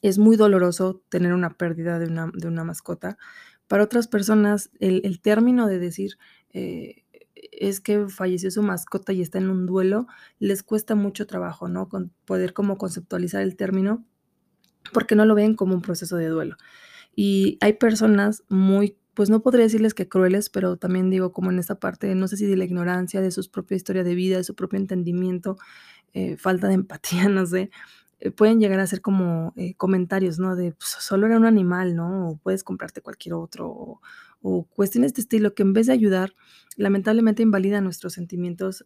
es 0.03 0.19
muy 0.19 0.35
doloroso 0.35 1.01
tener 1.09 1.33
una 1.33 1.57
pérdida 1.57 1.97
de 1.97 2.05
una, 2.05 2.29
de 2.31 2.47
una 2.47 2.63
mascota, 2.63 3.17
para 3.67 3.83
otras 3.83 4.07
personas 4.07 4.69
el, 4.79 5.01
el 5.05 5.21
término 5.21 5.65
de 5.65 5.79
decir 5.79 6.19
eh, 6.53 7.03
es 7.33 7.79
que 7.79 8.09
falleció 8.09 8.51
su 8.51 8.61
mascota 8.61 9.11
y 9.11 9.23
está 9.23 9.39
en 9.39 9.49
un 9.49 9.65
duelo, 9.65 10.05
les 10.37 10.61
cuesta 10.61 10.93
mucho 10.93 11.25
trabajo, 11.25 11.67
¿no? 11.67 11.89
Con 11.89 12.11
poder 12.25 12.53
como 12.53 12.77
conceptualizar 12.77 13.41
el 13.41 13.55
término, 13.55 14.05
porque 14.93 15.15
no 15.15 15.25
lo 15.25 15.33
ven 15.33 15.55
como 15.55 15.73
un 15.73 15.81
proceso 15.81 16.15
de 16.17 16.27
duelo. 16.27 16.57
Y 17.21 17.57
hay 17.59 17.73
personas 17.73 18.45
muy 18.47 18.95
pues 19.13 19.29
no 19.29 19.41
podría 19.41 19.65
decirles 19.65 19.93
que 19.93 20.07
crueles, 20.07 20.49
pero 20.49 20.77
también 20.77 21.09
digo 21.09 21.33
como 21.33 21.51
en 21.51 21.59
esta 21.59 21.77
parte, 21.77 22.15
no 22.15 22.29
sé 22.29 22.37
si 22.37 22.45
de 22.45 22.55
la 22.55 22.63
ignorancia, 22.63 23.19
de 23.19 23.31
su 23.31 23.45
propia 23.51 23.75
historia 23.75 24.05
de 24.05 24.15
vida, 24.15 24.37
de 24.37 24.45
su 24.45 24.55
propio 24.55 24.79
entendimiento, 24.79 25.57
eh, 26.13 26.37
falta 26.37 26.69
de 26.69 26.75
empatía, 26.75 27.27
no 27.27 27.45
sé, 27.45 27.71
eh, 28.21 28.31
pueden 28.31 28.61
llegar 28.61 28.79
a 28.79 28.87
ser 28.87 29.01
como 29.01 29.51
eh, 29.57 29.73
comentarios, 29.73 30.39
¿no? 30.39 30.55
De 30.55 30.71
pues, 30.71 30.91
solo 30.99 31.27
era 31.27 31.35
un 31.35 31.45
animal, 31.45 31.93
¿no? 31.93 32.29
O 32.29 32.37
puedes 32.37 32.63
comprarte 32.63 33.01
cualquier 33.01 33.33
otro, 33.33 33.67
o, 33.67 34.01
o, 34.41 34.63
cuestiones 34.63 35.11
de 35.11 35.19
este 35.19 35.21
estilo 35.23 35.53
que 35.53 35.63
en 35.63 35.73
vez 35.73 35.87
de 35.87 35.93
ayudar, 35.93 36.33
lamentablemente 36.77 37.43
invalidan 37.43 37.83
nuestros 37.83 38.13
sentimientos 38.13 38.85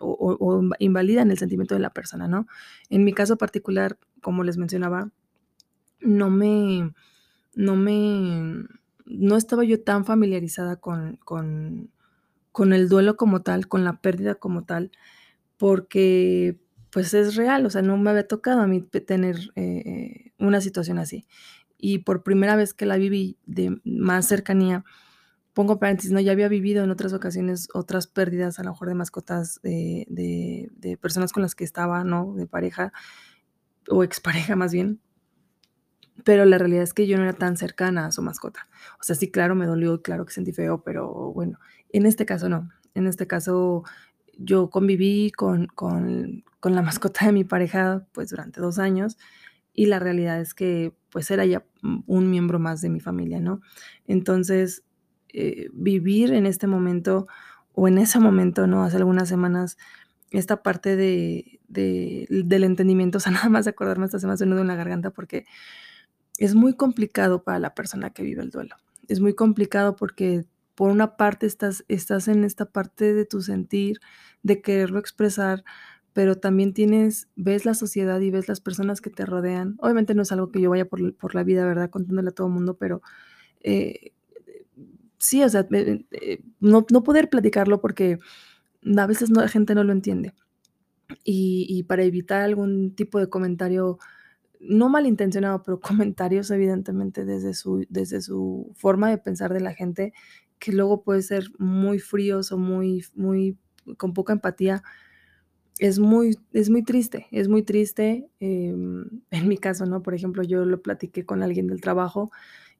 o, 0.00 0.36
o 0.40 0.62
invalidan 0.78 1.30
el 1.30 1.36
sentimiento 1.36 1.74
de 1.74 1.80
la 1.80 1.90
persona, 1.90 2.28
¿no? 2.28 2.46
En 2.88 3.04
mi 3.04 3.12
caso 3.12 3.36
particular, 3.36 3.98
como 4.22 4.42
les 4.44 4.56
mencionaba, 4.56 5.10
no 6.00 6.30
me, 6.30 6.94
no 7.58 7.74
me 7.74 8.64
no 9.04 9.36
estaba 9.36 9.64
yo 9.64 9.82
tan 9.82 10.04
familiarizada 10.04 10.76
con, 10.76 11.16
con, 11.16 11.90
con, 12.52 12.72
el 12.72 12.88
duelo 12.88 13.16
como 13.16 13.42
tal, 13.42 13.66
con 13.66 13.82
la 13.82 14.00
pérdida 14.00 14.36
como 14.36 14.64
tal, 14.64 14.92
porque 15.56 16.60
pues 16.90 17.14
es 17.14 17.34
real, 17.34 17.66
o 17.66 17.70
sea, 17.70 17.82
no 17.82 17.96
me 17.96 18.10
había 18.10 18.28
tocado 18.28 18.60
a 18.60 18.66
mí 18.66 18.80
tener 18.82 19.50
eh, 19.56 20.32
una 20.38 20.60
situación 20.60 20.98
así. 20.98 21.26
Y 21.78 21.98
por 21.98 22.22
primera 22.22 22.54
vez 22.54 22.74
que 22.74 22.86
la 22.86 22.96
viví 22.96 23.38
de 23.46 23.80
más 23.84 24.26
cercanía, 24.26 24.84
pongo 25.52 25.80
paréntesis, 25.80 26.12
no, 26.12 26.20
ya 26.20 26.32
había 26.32 26.48
vivido 26.48 26.84
en 26.84 26.90
otras 26.90 27.12
ocasiones 27.12 27.68
otras 27.74 28.06
pérdidas, 28.06 28.58
a 28.58 28.62
lo 28.62 28.70
mejor 28.70 28.88
de 28.88 28.94
mascotas 28.94 29.60
de, 29.62 30.06
de, 30.08 30.70
de 30.76 30.96
personas 30.96 31.32
con 31.32 31.42
las 31.42 31.54
que 31.54 31.64
estaba, 31.64 32.04
¿no? 32.04 32.34
De 32.34 32.46
pareja 32.46 32.92
o 33.88 34.04
expareja 34.04 34.54
más 34.54 34.72
bien, 34.72 35.00
pero 36.24 36.44
la 36.44 36.58
realidad 36.58 36.82
es 36.82 36.94
que 36.94 37.06
yo 37.06 37.16
no 37.16 37.24
era 37.24 37.32
tan 37.32 37.56
cercana 37.56 38.06
a 38.06 38.12
su 38.12 38.22
mascota. 38.22 38.68
O 39.00 39.02
sea, 39.02 39.14
sí, 39.16 39.30
claro, 39.30 39.54
me 39.54 39.66
dolió, 39.66 40.02
claro 40.02 40.26
que 40.26 40.32
sentí 40.32 40.52
feo, 40.52 40.82
pero 40.82 41.32
bueno, 41.32 41.58
en 41.90 42.06
este 42.06 42.26
caso 42.26 42.48
no. 42.48 42.70
En 42.94 43.06
este 43.06 43.26
caso 43.26 43.84
yo 44.36 44.70
conviví 44.70 45.30
con, 45.30 45.66
con, 45.66 46.44
con 46.60 46.74
la 46.74 46.82
mascota 46.82 47.26
de 47.26 47.32
mi 47.32 47.44
pareja 47.44 48.06
pues 48.12 48.30
durante 48.30 48.60
dos 48.60 48.78
años 48.78 49.16
y 49.72 49.86
la 49.86 50.00
realidad 50.00 50.40
es 50.40 50.54
que 50.54 50.92
pues 51.10 51.30
era 51.30 51.44
ya 51.46 51.64
un 52.06 52.30
miembro 52.30 52.58
más 52.58 52.80
de 52.80 52.88
mi 52.88 53.00
familia, 53.00 53.40
¿no? 53.40 53.60
Entonces, 54.06 54.82
eh, 55.32 55.68
vivir 55.72 56.32
en 56.32 56.46
este 56.46 56.66
momento 56.66 57.28
o 57.72 57.86
en 57.86 57.98
ese 57.98 58.18
momento, 58.18 58.66
¿no? 58.66 58.82
Hace 58.82 58.96
algunas 58.96 59.28
semanas, 59.28 59.78
esta 60.32 60.62
parte 60.62 60.96
de, 60.96 61.60
de 61.68 62.26
del 62.28 62.64
entendimiento, 62.64 63.18
o 63.18 63.20
sea, 63.20 63.30
nada 63.32 63.48
más 63.48 63.66
de 63.66 63.70
acordarme 63.70 64.06
esta 64.06 64.18
semana 64.18 64.38
un 64.42 64.50
nudo 64.50 64.62
en 64.62 64.66
la 64.66 64.74
garganta 64.74 65.10
porque 65.10 65.46
es 66.38 66.54
muy 66.54 66.74
complicado 66.74 67.42
para 67.42 67.58
la 67.58 67.74
persona 67.74 68.10
que 68.10 68.22
vive 68.22 68.42
el 68.42 68.50
duelo. 68.50 68.76
Es 69.08 69.20
muy 69.20 69.34
complicado 69.34 69.96
porque 69.96 70.44
por 70.74 70.90
una 70.90 71.16
parte 71.16 71.46
estás, 71.46 71.82
en 72.28 72.44
esta 72.44 72.66
parte 72.66 73.12
de 73.12 73.24
tu 73.24 73.42
sentir, 73.42 73.98
de 74.44 74.62
quererlo 74.62 75.00
expresar, 75.00 75.64
pero 76.12 76.36
también 76.36 76.72
tienes, 76.72 77.28
ves 77.34 77.64
la 77.64 77.74
sociedad 77.74 78.20
y 78.20 78.30
ves 78.30 78.48
las 78.48 78.60
personas 78.60 79.00
que 79.00 79.10
te 79.10 79.26
rodean. 79.26 79.74
Obviamente 79.80 80.14
no 80.14 80.22
es 80.22 80.30
algo 80.30 80.52
que 80.52 80.60
yo 80.60 80.70
vaya 80.70 80.88
por, 80.88 81.34
la 81.34 81.42
vida, 81.42 81.66
¿verdad? 81.66 81.90
Contándole 81.90 82.28
a 82.28 82.32
todo 82.32 82.46
el 82.46 82.52
mundo, 82.52 82.76
pero 82.76 83.02
eh, 83.60 84.12
sí, 85.18 85.42
o 85.42 85.48
sea, 85.48 85.66
eh, 85.72 86.04
eh, 86.12 86.42
no, 86.60 86.84
poder 86.84 87.28
platicarlo 87.28 87.80
porque 87.80 88.20
a 88.96 89.06
veces 89.06 89.30
la 89.30 89.48
gente 89.48 89.74
no 89.74 89.82
lo 89.82 89.92
entiende. 89.92 90.34
Y 91.24 91.82
para 91.84 92.04
evitar 92.04 92.42
algún 92.42 92.94
tipo 92.94 93.18
de 93.18 93.28
comentario 93.28 93.98
no 94.60 94.88
malintencionado, 94.88 95.62
pero 95.62 95.80
comentarios 96.14 96.50
evidentemente 96.50 97.24
desde 97.24 97.54
su, 97.54 97.86
desde 97.88 98.20
su 98.20 98.72
forma 98.76 99.10
de 99.10 99.18
pensar 99.18 99.52
de 99.52 99.60
la 99.60 99.74
gente, 99.74 100.12
que 100.58 100.72
luego 100.72 101.02
puede 101.02 101.22
ser 101.22 101.44
muy 101.58 101.98
fríos 101.98 102.52
o 102.52 102.58
muy, 102.58 103.04
muy 103.14 103.56
con 103.96 104.12
poca 104.12 104.32
empatía, 104.32 104.82
es 105.78 105.98
muy, 105.98 106.36
es 106.52 106.70
muy 106.70 106.82
triste, 106.82 107.26
es 107.30 107.48
muy 107.48 107.62
triste. 107.62 108.28
Eh, 108.40 108.74
en 109.30 109.48
mi 109.48 109.58
caso, 109.58 109.86
¿no? 109.86 110.02
Por 110.02 110.14
ejemplo, 110.14 110.42
yo 110.42 110.64
lo 110.64 110.82
platiqué 110.82 111.24
con 111.24 111.42
alguien 111.42 111.66
del 111.68 111.80
trabajo 111.80 112.30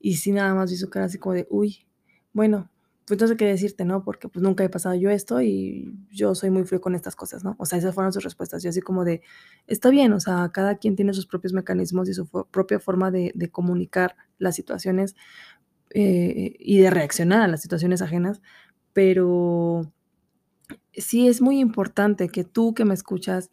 y 0.00 0.16
sí 0.16 0.32
nada 0.32 0.54
más 0.54 0.70
vi 0.70 0.76
su 0.76 0.90
cara 0.90 1.06
así 1.06 1.18
como 1.18 1.34
de, 1.34 1.46
uy, 1.50 1.86
bueno, 2.32 2.70
pues 3.08 3.20
no 3.20 3.26
sé 3.26 3.36
qué 3.36 3.46
decirte, 3.46 3.84
¿no? 3.84 4.04
Porque 4.04 4.28
pues 4.28 4.42
nunca 4.42 4.64
he 4.64 4.68
pasado 4.68 4.94
yo 4.94 5.10
esto 5.10 5.40
y 5.40 5.96
yo 6.10 6.34
soy 6.34 6.50
muy 6.50 6.64
frío 6.64 6.80
con 6.80 6.94
estas 6.94 7.16
cosas, 7.16 7.44
¿no? 7.44 7.56
O 7.58 7.66
sea, 7.66 7.78
esas 7.78 7.94
fueron 7.94 8.12
sus 8.12 8.22
respuestas. 8.22 8.62
Yo 8.62 8.70
así 8.70 8.80
como 8.80 9.04
de, 9.04 9.22
está 9.66 9.90
bien, 9.90 10.12
o 10.12 10.20
sea, 10.20 10.50
cada 10.52 10.76
quien 10.76 10.96
tiene 10.96 11.14
sus 11.14 11.26
propios 11.26 11.52
mecanismos 11.52 12.08
y 12.08 12.14
su 12.14 12.28
propia 12.28 12.78
forma 12.78 13.10
de, 13.10 13.32
comunicar 13.50 14.16
las 14.38 14.54
situaciones 14.56 15.16
eh, 15.90 16.54
y 16.58 16.78
de 16.78 16.90
reaccionar 16.90 17.42
a 17.42 17.48
las 17.48 17.62
situaciones 17.62 18.02
ajenas, 18.02 18.42
pero 18.92 19.92
sí 20.92 21.28
es 21.28 21.40
muy 21.40 21.60
importante 21.60 22.28
que 22.28 22.44
tú 22.44 22.74
que 22.74 22.84
me 22.84 22.94
escuchas 22.94 23.50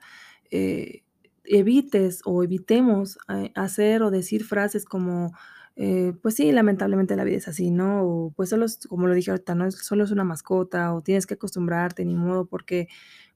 eh, 0.52 1.04
evites 1.46 2.22
o 2.26 2.44
evitemos 2.44 3.18
eh, 3.30 3.52
hacer 3.56 4.04
o 4.04 4.12
decir 4.12 4.44
frases 4.44 4.86
como 4.86 5.32
eh, 5.76 6.14
pues 6.22 6.36
sí, 6.36 6.52
lamentablemente 6.52 7.16
la 7.16 7.24
vida 7.26 7.38
es 7.38 7.48
así, 7.48 7.72
¿no? 7.72 8.04
O 8.04 8.32
pues 8.36 8.50
solo 8.50 8.66
como 8.90 9.08
lo 9.08 9.14
dije 9.14 9.32
ahorita, 9.32 9.56
¿no? 9.56 9.70
Solo 9.72 10.04
es 10.06 10.12
una 10.12 10.24
mascota 10.24 10.94
o 10.94 11.02
tienes 11.02 11.28
que 11.28 11.34
acostumbrarte, 11.36 12.06
ni 12.06 12.16
modo, 12.16 12.46
porque 12.46 12.88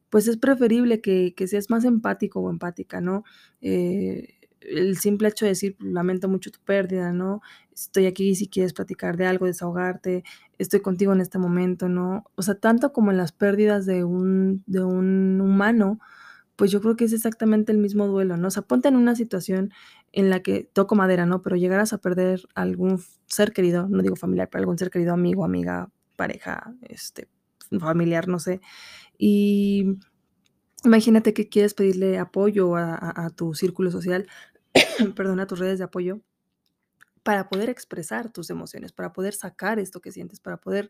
pues 0.10 0.28
es 0.28 0.38
preferible 0.38 1.02
que, 1.02 1.34
que 1.36 1.48
seas 1.48 1.70
más 1.70 1.86
empático 1.86 2.42
o 2.42 2.50
empática, 2.50 3.02
¿no? 3.02 3.24
Eh, 3.62 4.40
el 4.62 4.98
simple 4.98 5.30
hecho 5.30 5.46
de 5.46 5.52
decir, 5.52 5.78
lamento 5.80 6.28
mucho 6.30 6.52
tu 6.52 6.60
pérdida, 6.62 7.14
¿no? 7.14 7.42
Estoy 7.74 8.08
aquí 8.08 8.36
si 8.36 8.48
quieres 8.50 8.74
platicar 8.74 9.18
de 9.18 9.26
algo, 9.26 9.46
desahogarte, 9.46 10.24
estoy 10.58 10.82
contigo 10.82 11.14
en 11.14 11.22
este 11.22 11.38
momento, 11.38 11.90
¿no? 11.90 12.26
O 12.36 12.42
sea, 12.42 12.56
tanto 12.56 12.92
como 12.94 13.12
en 13.12 13.18
las 13.18 13.32
pérdidas 13.32 13.86
de 13.86 14.04
un, 14.04 14.64
de 14.68 14.84
un 14.84 15.40
humano, 15.42 16.00
pues 16.56 16.72
yo 16.72 16.82
creo 16.82 16.96
que 16.98 17.06
es 17.06 17.14
exactamente 17.14 17.72
el 17.72 17.78
mismo 17.78 18.08
duelo, 18.08 18.36
¿no? 18.38 18.50
O 18.50 18.52
sea, 18.52 18.64
ponte 18.64 18.90
en 18.90 18.98
una 18.98 19.16
situación 19.16 19.72
en 20.12 20.30
la 20.30 20.42
que 20.42 20.64
toco 20.74 20.96
madera, 20.96 21.26
¿no? 21.26 21.42
Pero 21.42 21.56
llegaras 21.56 21.94
a 21.94 22.00
perder 22.00 22.42
algún 22.56 23.02
ser 23.28 23.54
querido, 23.54 23.88
no 23.88 24.02
digo 24.02 24.16
familiar, 24.16 24.50
pero 24.50 24.62
algún 24.62 24.78
ser 24.78 24.90
querido, 24.90 25.14
amigo, 25.14 25.46
amiga, 25.46 25.92
pareja, 26.16 26.74
este, 26.82 27.30
familiar, 27.80 28.28
no 28.28 28.40
sé. 28.40 28.62
Y 29.18 29.98
imagínate 30.84 31.34
que 31.34 31.50
quieres 31.50 31.74
pedirle 31.74 32.20
apoyo 32.20 32.76
a, 32.76 32.96
a, 32.96 33.26
a 33.26 33.30
tu 33.32 33.54
círculo 33.54 33.92
social, 33.92 34.28
perdón, 35.16 35.40
a 35.40 35.48
tus 35.48 35.60
redes 35.60 35.80
de 35.80 35.86
apoyo, 35.86 36.22
para 37.24 37.50
poder 37.50 37.70
expresar 37.70 38.32
tus 38.32 38.50
emociones, 38.50 38.92
para 38.92 39.14
poder 39.14 39.34
sacar 39.34 39.80
esto 39.80 40.02
que 40.02 40.12
sientes, 40.12 40.40
para 40.40 40.58
poder, 40.58 40.90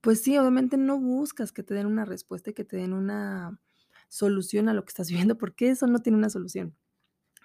pues 0.00 0.22
sí, 0.22 0.38
obviamente 0.38 0.76
no 0.76 0.98
buscas 1.00 1.52
que 1.52 1.62
te 1.62 1.74
den 1.74 1.86
una 1.86 2.04
respuesta 2.04 2.50
y 2.50 2.54
que 2.54 2.64
te 2.64 2.76
den 2.76 2.92
una 2.92 3.60
solución 4.08 4.68
a 4.68 4.74
lo 4.74 4.84
que 4.84 4.90
estás 4.90 5.08
viviendo, 5.10 5.38
porque 5.38 5.70
eso 5.70 5.86
no 5.86 6.00
tiene 6.00 6.18
una 6.18 6.30
solución. 6.30 6.74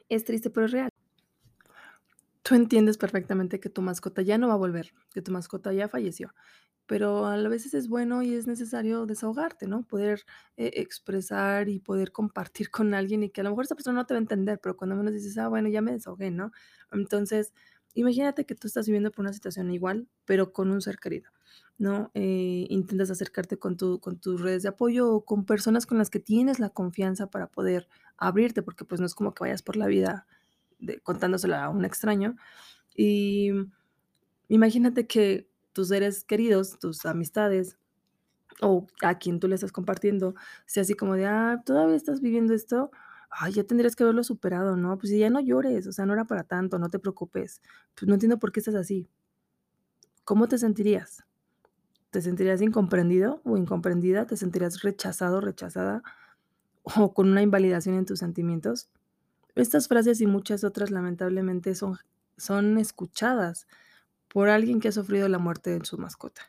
Es 0.10 0.26
triste, 0.26 0.50
pero 0.50 0.66
es 0.66 0.72
real. 0.72 0.90
Tú 2.44 2.56
entiendes 2.56 2.98
perfectamente 2.98 3.60
que 3.60 3.70
tu 3.70 3.82
mascota 3.82 4.22
ya 4.22 4.38
no 4.38 4.48
va 4.48 4.56
a 4.56 4.58
volver, 4.58 4.92
que 5.14 5.22
tu 5.22 5.32
mascota 5.32 5.72
ya 5.72 5.88
falleció, 5.88 6.34
pero 6.88 7.28
a 7.28 7.38
veces 7.48 7.76
es 7.76 7.88
bueno 7.88 8.24
y 8.24 8.34
es 8.34 8.48
necesario 8.48 9.06
desahogarte, 9.06 9.68
¿no? 9.68 9.84
Poder 9.84 10.24
eh, 10.58 10.72
expresar 10.76 11.70
y 11.70 11.80
poder 11.80 12.12
compartir 12.12 12.72
con 12.72 12.96
alguien 12.96 13.22
y 13.24 13.30
que 13.30 13.42
a 13.42 13.44
lo 13.44 13.52
mejor 13.52 13.66
esa 13.66 13.76
persona 13.76 14.00
no 14.00 14.06
te 14.08 14.16
va 14.16 14.18
a 14.20 14.22
entender, 14.22 14.60
pero 14.62 14.76
cuando 14.76 14.96
menos 14.96 15.14
dices, 15.14 15.38
ah, 15.38 15.48
bueno, 15.48 15.70
ya 15.70 15.82
me 15.82 15.92
desahogué, 15.92 16.32
¿no? 16.32 16.52
Entonces, 16.92 17.54
imagínate 17.94 18.46
que 18.46 18.56
tú 18.56 18.68
estás 18.68 18.86
viviendo 18.88 19.12
por 19.12 19.22
una 19.24 19.34
situación 19.34 19.72
igual, 19.72 20.08
pero 20.26 20.54
con 20.54 20.72
un 20.72 20.82
ser 20.82 20.98
querido. 21.00 21.32
¿no? 21.78 22.12
Eh, 22.14 22.68
intentas 22.70 23.10
acercarte 23.10 23.58
con, 23.58 23.78
tu, 23.78 24.00
con 24.02 24.20
tus 24.20 24.42
redes 24.42 24.64
de 24.64 24.70
apoyo 24.70 25.10
o 25.14 25.26
con 25.26 25.46
personas 25.46 25.86
con 25.86 25.98
las 25.98 26.10
que 26.10 26.20
tienes 26.20 26.60
la 26.60 26.70
confianza 26.70 27.30
para 27.30 27.48
poder 27.48 27.88
abrirte, 28.18 28.62
porque 28.62 28.84
pues 28.86 29.00
no 29.00 29.08
es 29.08 29.16
como 29.16 29.34
que 29.34 29.44
vayas 29.46 29.64
por 29.64 29.78
la 29.78 29.88
vida 29.88 30.28
de, 30.80 31.00
contándosela 31.02 31.64
a 31.66 31.70
un 31.70 31.86
extraño. 31.86 32.36
Y 32.96 33.52
imagínate 34.48 35.08
que 35.08 35.50
tus 35.74 35.90
seres 35.90 36.24
queridos, 36.24 36.80
tus 36.80 37.06
amistades 37.06 37.78
o 38.62 38.88
a 39.04 39.20
quien 39.20 39.40
tú 39.40 39.48
le 39.48 39.56
estás 39.56 39.72
compartiendo, 39.72 40.36
sea 40.66 40.82
así 40.84 40.94
como 40.96 41.16
de: 41.16 41.26
"Ah, 41.28 41.62
¿todavía 41.66 41.96
estás 41.96 42.22
viviendo 42.22 42.54
esto? 42.54 42.92
Ay, 43.32 43.54
ya 43.54 43.64
tendrías 43.64 43.96
que 43.96 44.04
haberlo 44.04 44.24
superado, 44.24 44.76
¿no? 44.76 44.98
Pues, 44.98 45.12
ya 45.12 45.30
no 45.30 45.40
llores, 45.40 45.86
o 45.88 45.92
sea, 45.92 46.06
no 46.06 46.14
era 46.14 46.26
para 46.26 46.44
tanto, 46.44 46.80
no 46.80 46.90
te 46.90 47.00
preocupes. 47.00 47.62
Pues, 47.96 48.08
no 48.08 48.16
entiendo 48.16 48.40
por 48.40 48.52
qué 48.52 48.60
estás 48.60 48.76
así". 48.76 49.10
¿Cómo 50.28 50.48
te 50.48 50.58
sentirías? 50.58 51.24
¿Te 52.12 52.22
sentirías 52.22 52.62
incomprendido 52.62 53.42
o 53.46 53.58
incomprendida? 53.58 54.28
¿Te 54.28 54.38
sentirías 54.38 54.82
rechazado, 54.84 55.42
rechazada 55.42 56.04
o 56.84 57.14
con 57.14 57.30
una 57.32 57.42
invalidación 57.44 57.96
en 57.98 58.06
tus 58.06 58.20
sentimientos? 58.20 58.90
Estas 59.56 59.88
frases 59.88 60.22
y 60.22 60.28
muchas 60.28 60.64
otras, 60.66 60.92
lamentablemente, 60.92 61.76
son 61.76 61.98
son 62.38 62.78
escuchadas 62.80 63.68
por 64.30 64.50
alguien 64.50 64.80
que 64.82 64.90
ha 64.90 64.92
sufrido 64.94 65.30
la 65.30 65.40
muerte 65.40 65.72
de 65.80 65.86
su 65.86 65.98
mascota. 66.00 66.44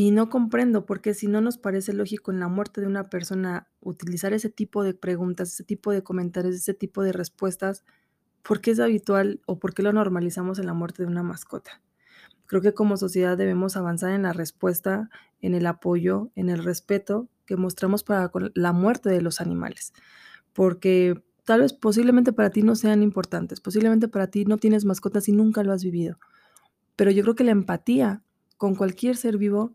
Y 0.00 0.12
no 0.12 0.28
comprendo, 0.28 0.86
porque 0.86 1.12
si 1.12 1.26
no 1.26 1.40
nos 1.40 1.58
parece 1.58 1.92
lógico 1.92 2.30
en 2.30 2.38
la 2.38 2.46
muerte 2.46 2.80
de 2.80 2.86
una 2.86 3.10
persona 3.10 3.66
utilizar 3.80 4.32
ese 4.32 4.48
tipo 4.48 4.84
de 4.84 4.94
preguntas, 4.94 5.52
ese 5.52 5.64
tipo 5.64 5.90
de 5.90 6.04
comentarios, 6.04 6.54
ese 6.54 6.72
tipo 6.72 7.02
de 7.02 7.10
respuestas, 7.10 7.84
¿por 8.44 8.60
qué 8.60 8.70
es 8.70 8.78
habitual 8.78 9.40
o 9.44 9.58
por 9.58 9.74
qué 9.74 9.82
lo 9.82 9.92
normalizamos 9.92 10.60
en 10.60 10.66
la 10.66 10.72
muerte 10.72 11.02
de 11.02 11.08
una 11.08 11.24
mascota? 11.24 11.82
Creo 12.46 12.62
que 12.62 12.74
como 12.74 12.96
sociedad 12.96 13.36
debemos 13.36 13.76
avanzar 13.76 14.12
en 14.12 14.22
la 14.22 14.32
respuesta, 14.32 15.10
en 15.40 15.56
el 15.56 15.66
apoyo, 15.66 16.30
en 16.36 16.48
el 16.48 16.62
respeto 16.62 17.28
que 17.44 17.56
mostramos 17.56 18.04
para 18.04 18.30
la 18.54 18.72
muerte 18.72 19.08
de 19.10 19.20
los 19.20 19.40
animales, 19.40 19.94
porque 20.52 21.24
tal 21.44 21.62
vez 21.62 21.72
posiblemente 21.72 22.32
para 22.32 22.50
ti 22.50 22.62
no 22.62 22.76
sean 22.76 23.02
importantes, 23.02 23.60
posiblemente 23.60 24.06
para 24.06 24.28
ti 24.28 24.44
no 24.44 24.58
tienes 24.58 24.84
mascotas 24.84 25.28
y 25.28 25.32
nunca 25.32 25.64
lo 25.64 25.72
has 25.72 25.82
vivido, 25.82 26.20
pero 26.94 27.10
yo 27.10 27.24
creo 27.24 27.34
que 27.34 27.42
la 27.42 27.50
empatía 27.50 28.22
con 28.58 28.76
cualquier 28.76 29.16
ser 29.16 29.38
vivo, 29.38 29.72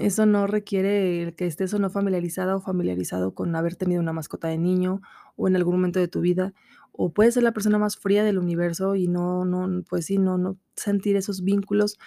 eso 0.00 0.26
no 0.26 0.46
requiere 0.46 1.34
que 1.36 1.46
estés 1.46 1.74
o 1.74 1.78
no 1.78 1.90
familiarizada 1.90 2.56
o 2.56 2.60
familiarizado 2.60 3.34
con 3.34 3.54
haber 3.56 3.76
tenido 3.76 4.00
una 4.02 4.12
mascota 4.12 4.48
de 4.48 4.58
niño 4.58 5.00
o 5.36 5.48
en 5.48 5.56
algún 5.56 5.74
momento 5.76 5.98
de 6.00 6.08
tu 6.08 6.20
vida, 6.20 6.52
o 6.92 7.12
puedes 7.12 7.34
ser 7.34 7.42
la 7.44 7.52
persona 7.52 7.78
más 7.78 7.96
fría 7.96 8.24
del 8.24 8.38
universo 8.38 8.94
y 8.96 9.08
no 9.08 9.44
no, 9.44 9.82
pues 9.88 10.06
sí, 10.06 10.18
no 10.18 10.38
no 10.38 10.58
sentir 10.76 11.16
esos 11.16 11.42
vínculos, 11.44 11.98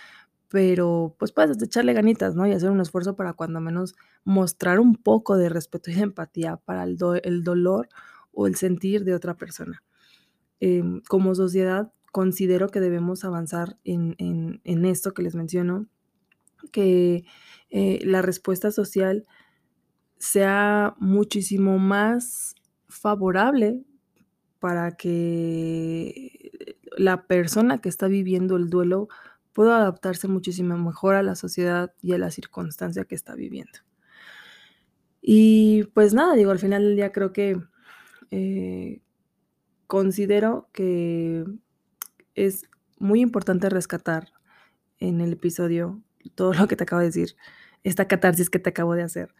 pero, 0.50 1.16
pues, 1.20 1.32
puedes 1.34 1.62
echarle 1.64 1.94
ganitas, 1.94 2.36
¿no? 2.36 2.48
Y 2.48 2.54
hacer 2.54 2.72
un 2.72 2.82
esfuerzo 2.82 3.16
para 3.18 3.34
cuando 3.34 3.62
menos 3.62 3.96
mostrar 4.26 4.80
un 4.80 4.96
poco 4.96 5.38
de 5.38 5.50
respeto 5.50 5.92
y 5.92 6.00
empatía 6.00 6.58
para 6.58 6.84
el 6.86 6.98
do 6.98 7.16
el 7.16 7.44
dolor 7.44 7.90
o 8.34 8.48
el 8.48 8.56
sentir 8.56 9.04
de 9.06 9.16
otra 9.16 9.36
persona. 9.38 9.84
Em, 10.62 11.02
como 11.10 11.36
sociedad, 11.36 11.94
considero 12.14 12.70
que 12.70 12.80
debemos 12.82 13.26
avanzar 13.26 13.78
en 13.86 14.16
en 14.20 14.62
en 14.66 14.86
esto 14.86 15.14
que 15.14 15.24
les 15.24 15.36
menciono, 15.36 15.88
que, 16.74 17.26
eh, 17.76 17.98
la 18.04 18.22
respuesta 18.22 18.70
social 18.70 19.26
sea 20.20 20.94
muchísimo 21.00 21.80
más 21.80 22.54
favorable 22.88 23.84
para 24.60 24.92
que 24.92 26.52
la 26.96 27.26
persona 27.26 27.82
que 27.82 27.90
está 27.90 28.08
viviendo 28.08 28.58
el 28.58 28.70
duelo 28.70 29.08
pueda 29.54 29.78
adaptarse 29.78 30.28
muchísimo 30.28 30.78
mejor 30.78 31.16
a 31.16 31.24
la 31.24 31.34
sociedad 31.34 31.92
y 32.00 32.14
a 32.14 32.20
la 32.20 32.30
circunstancia 32.30 33.06
que 33.06 33.16
está 33.16 33.34
viviendo. 33.34 33.80
Y, 35.20 35.86
pues 35.96 36.14
nada, 36.14 36.36
digo, 36.36 36.52
al 36.52 36.60
final 36.60 36.84
del 36.84 36.96
día 36.96 37.12
creo 37.12 37.34
que, 37.34 37.60
eh, 38.30 39.02
considero 39.88 40.70
que 40.74 41.44
es 42.36 42.70
muy 43.00 43.22
importante 43.22 43.68
rescatar 43.68 44.32
en 45.00 45.22
el 45.22 45.34
episodio 45.34 46.04
todo 46.36 46.54
lo 46.54 46.68
que 46.68 46.76
te 46.76 46.84
acabo 46.84 47.00
de 47.00 47.08
decir, 47.08 47.36
esta 47.84 48.08
catarsis 48.08 48.50
que 48.50 48.60
te 48.60 48.70
acabo 48.72 48.96
de 48.96 49.04
hacer. 49.04 49.34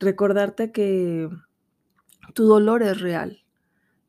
Recordarte 0.00 0.72
que 0.72 1.28
tu 2.34 2.44
dolor 2.46 2.82
es 2.82 3.00
real, 3.00 3.44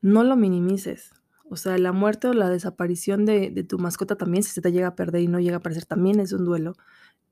no 0.01 0.23
lo 0.23 0.35
minimices. 0.37 1.13
O 1.49 1.57
sea, 1.57 1.77
la 1.77 1.93
muerte 1.93 2.27
o 2.29 2.33
la 2.33 2.49
desaparición 2.49 3.25
de 3.25 3.51
de 3.51 3.63
tu 3.63 3.79
mascota 3.79 4.17
también, 4.17 4.43
si 4.43 4.51
se 4.51 4.61
te 4.61 4.71
llega 4.73 4.87
a 4.89 4.95
perder 4.95 5.21
y 5.23 5.27
no 5.27 5.39
llega 5.39 5.57
a 5.57 5.59
aparecer, 5.59 5.85
también 5.85 6.19
es 6.19 6.33
un 6.33 6.45
duelo. 6.45 6.75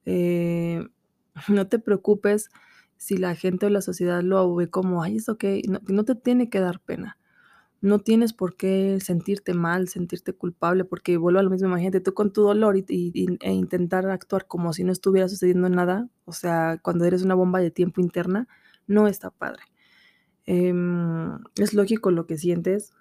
Eh, 0.06 0.88
no 1.50 1.68
te 1.70 1.80
preocupes 1.80 2.50
si 2.98 3.18
la 3.18 3.36
gente 3.36 3.68
o 3.68 3.70
la 3.70 3.82
sociedad 3.82 4.24
lo 4.24 4.54
ve 4.56 4.70
como: 4.70 5.04
"Ay, 5.04 5.18
¿eso 5.18 5.38
qué?". 5.40 5.64
No 5.70 5.82
no 5.88 6.06
te 6.06 6.16
tiene 6.16 6.50
que 6.50 6.60
dar 6.62 6.80
pena. 6.82 7.18
No 7.86 8.00
tienes 8.00 8.34
por 8.34 8.58
qué 8.58 8.98
sentirte 9.00 9.54
mal, 9.54 9.88
sentirte 9.90 10.34
culpable, 10.34 10.86
porque 10.86 11.18
vuelvo 11.18 11.40
a 11.40 11.44
lo 11.44 11.52
mismo, 11.52 11.68
imagínate 11.68 12.02
tú 12.02 12.16
con 12.16 12.34
tu 12.34 12.42
dolor 12.42 12.76
y 12.78 13.38
e 13.42 13.54
intentar 13.54 14.10
actuar 14.10 14.48
como 14.48 14.74
si 14.74 14.84
no 14.84 14.92
estuviera 14.92 15.30
sucediendo 15.30 15.70
nada, 15.70 16.10
o 16.26 16.32
sea, 16.32 16.80
cuando 16.82 17.06
eres 17.06 17.22
una 17.22 17.36
bomba 17.36 17.60
de 17.60 17.70
tiempo 17.70 18.02
interna, 18.02 18.48
no 18.88 19.08
está 19.08 19.30
padre. 19.30 19.62
Em, 20.48 21.38
es 21.58 21.76
lógico 21.76 22.10
lo 22.10 22.26
que 22.26 22.40
sientes, 22.40 22.92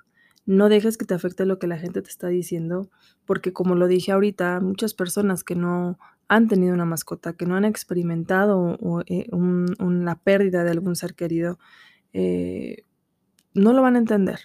no 0.45 0.69
dejes 0.69 0.99
que 0.99 1.07
te 1.07 1.15
afecte 1.15 1.47
lo 1.47 1.59
que 1.59 1.67
la 1.67 1.79
gente 1.79 2.03
te 2.03 2.11
está 2.11 2.29
diciendo, 2.29 2.91
porque 3.25 3.55
como 3.55 3.77
lo 3.77 3.87
dije 3.87 4.13
ahorita, 4.13 4.61
muchas 4.61 4.93
personas 4.93 5.45
que 5.45 5.55
no 5.55 5.99
han 6.29 6.47
tenido 6.47 6.75
una 6.75 6.85
mascota, 6.85 7.33
que 7.33 7.47
no 7.47 7.57
han 7.57 7.65
experimentado 7.65 8.79
eh, 9.07 9.29
un 9.33 9.75
una 9.79 10.17
pérdida 10.17 10.63
de 10.63 10.73
algún 10.73 10.95
ser 10.95 11.15
querido, 11.15 11.59
eh, 12.13 12.85
no 13.55 13.73
lo 13.73 13.81
van 13.81 13.97
a 13.97 14.01
entender. 14.01 14.41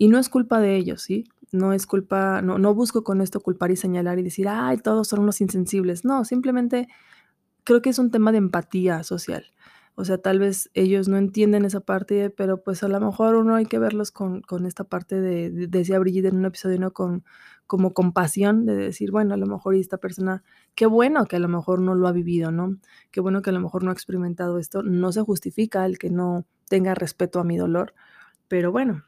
Y 0.00 0.08
no 0.08 0.18
es 0.18 0.28
culpa 0.28 0.60
de 0.60 0.76
ellos, 0.76 1.02
¿sí? 1.02 1.24
No 1.52 1.72
es 1.72 1.86
culpa 1.86 2.42
no 2.42 2.58
no 2.58 2.74
busco 2.74 3.04
con 3.04 3.20
esto 3.20 3.40
culpar 3.40 3.70
y 3.70 3.76
señalar 3.76 4.18
y 4.18 4.22
decir: 4.24 4.48
"Ay, 4.48 4.78
todos 4.78 5.08
son 5.08 5.20
unos 5.20 5.40
insensibles". 5.40 6.04
No, 6.04 6.24
simplemente 6.24 6.88
creo 7.64 7.82
que 7.82 7.90
es 7.90 7.98
un 8.00 8.10
tema 8.12 8.32
de 8.32 8.38
empatía 8.38 9.02
social. 9.04 9.46
O 9.96 10.04
sea, 10.06 10.18
tal 10.18 10.38
vez 10.40 10.70
ellos 10.74 11.08
no 11.08 11.18
entienden 11.18 11.64
esa 11.66 11.80
parte, 11.80 12.30
pero, 12.30 12.62
pues, 12.64 12.82
a 12.84 12.88
lo 12.88 13.00
mejor 13.00 13.36
uno 13.36 13.56
hay 13.56 13.66
que 13.66 13.78
verlos 13.80 14.12
con 14.12 14.42
con 14.42 14.66
esta 14.66 14.84
parte 14.84 15.20
de 15.20 15.50
de 15.50 15.66
decía 15.68 15.98
Brigitte 16.00 16.26
en 16.28 16.36
un 16.38 16.46
episodio, 16.46 16.80
¿no? 16.80 16.92
Con 16.92 17.24
como 17.66 17.94
compasión, 17.94 18.66
de 18.66 18.76
decir: 18.76 19.10
"Bueno, 19.12 19.34
a 19.34 19.38
lo 19.38 19.46
mejor 19.46 19.74
esta 19.76 19.98
persona, 19.98 20.44
qué 20.76 20.86
bueno 20.86 21.26
que 21.26 21.36
a 21.36 21.40
lo 21.40 21.48
mejor 21.48 21.80
no 21.80 21.94
lo 21.96 22.08
ha 22.08 22.12
vivido, 22.12 22.52
¿no? 22.52 22.78
Qué 23.12 23.20
bueno 23.20 23.42
que 23.42 23.50
a 23.50 23.54
lo 23.54 23.60
mejor 23.60 23.84
no 23.84 23.90
ha 23.90 23.94
experimentado 23.94 24.58
esto". 24.58 24.82
No 24.84 25.12
se 25.12 25.22
justifica 25.22 25.86
el 25.86 25.98
que 25.98 26.10
no 26.10 26.46
tenga 26.68 26.94
respeto 26.94 27.40
a 27.40 27.44
mi 27.44 27.56
dolor, 27.58 27.94
pero 28.48 28.72
bueno, 28.72 29.04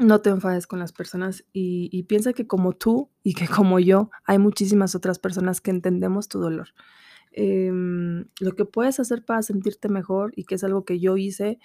no 0.00 0.20
te 0.20 0.30
enfades 0.30 0.66
con 0.66 0.78
las 0.78 0.92
personas 0.92 1.44
y 1.52 2.02
piensa 2.04 2.32
que 2.32 2.46
como 2.46 2.72
tú 2.72 3.10
y 3.22 3.34
que 3.34 3.46
como 3.46 3.78
yo, 3.78 4.10
hay 4.24 4.38
muchísimas 4.38 4.94
otras 4.94 5.18
personas 5.18 5.60
que 5.60 5.70
entendemos 5.70 6.28
tu 6.28 6.40
dolor. 6.40 6.68
Em, 7.32 8.26
lo 8.40 8.56
que 8.56 8.64
puedes 8.64 8.98
hacer 8.98 9.24
para 9.24 9.42
sentirte 9.42 9.88
mejor, 9.88 10.32
y 10.34 10.44
que 10.44 10.56
es 10.56 10.64
algo 10.64 10.84
que 10.84 10.98
yo 10.98 11.16
hice 11.16 11.58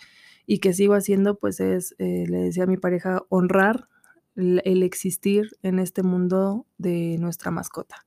y 0.45 0.59
que 0.59 0.73
sigo 0.73 0.93
haciendo, 0.93 1.39
pues, 1.39 1.59
es, 1.59 1.95
eh, 1.97 2.25
le 2.29 2.37
decía 2.37 2.65
a 2.65 2.67
mi 2.67 2.77
pareja, 2.77 3.23
honrar 3.29 3.87
el 4.35 4.83
existir 4.83 5.51
en 5.63 5.79
este 5.79 6.03
mundo 6.03 6.67
de 6.77 7.17
nuestra 7.19 7.51
mascota. 7.51 8.05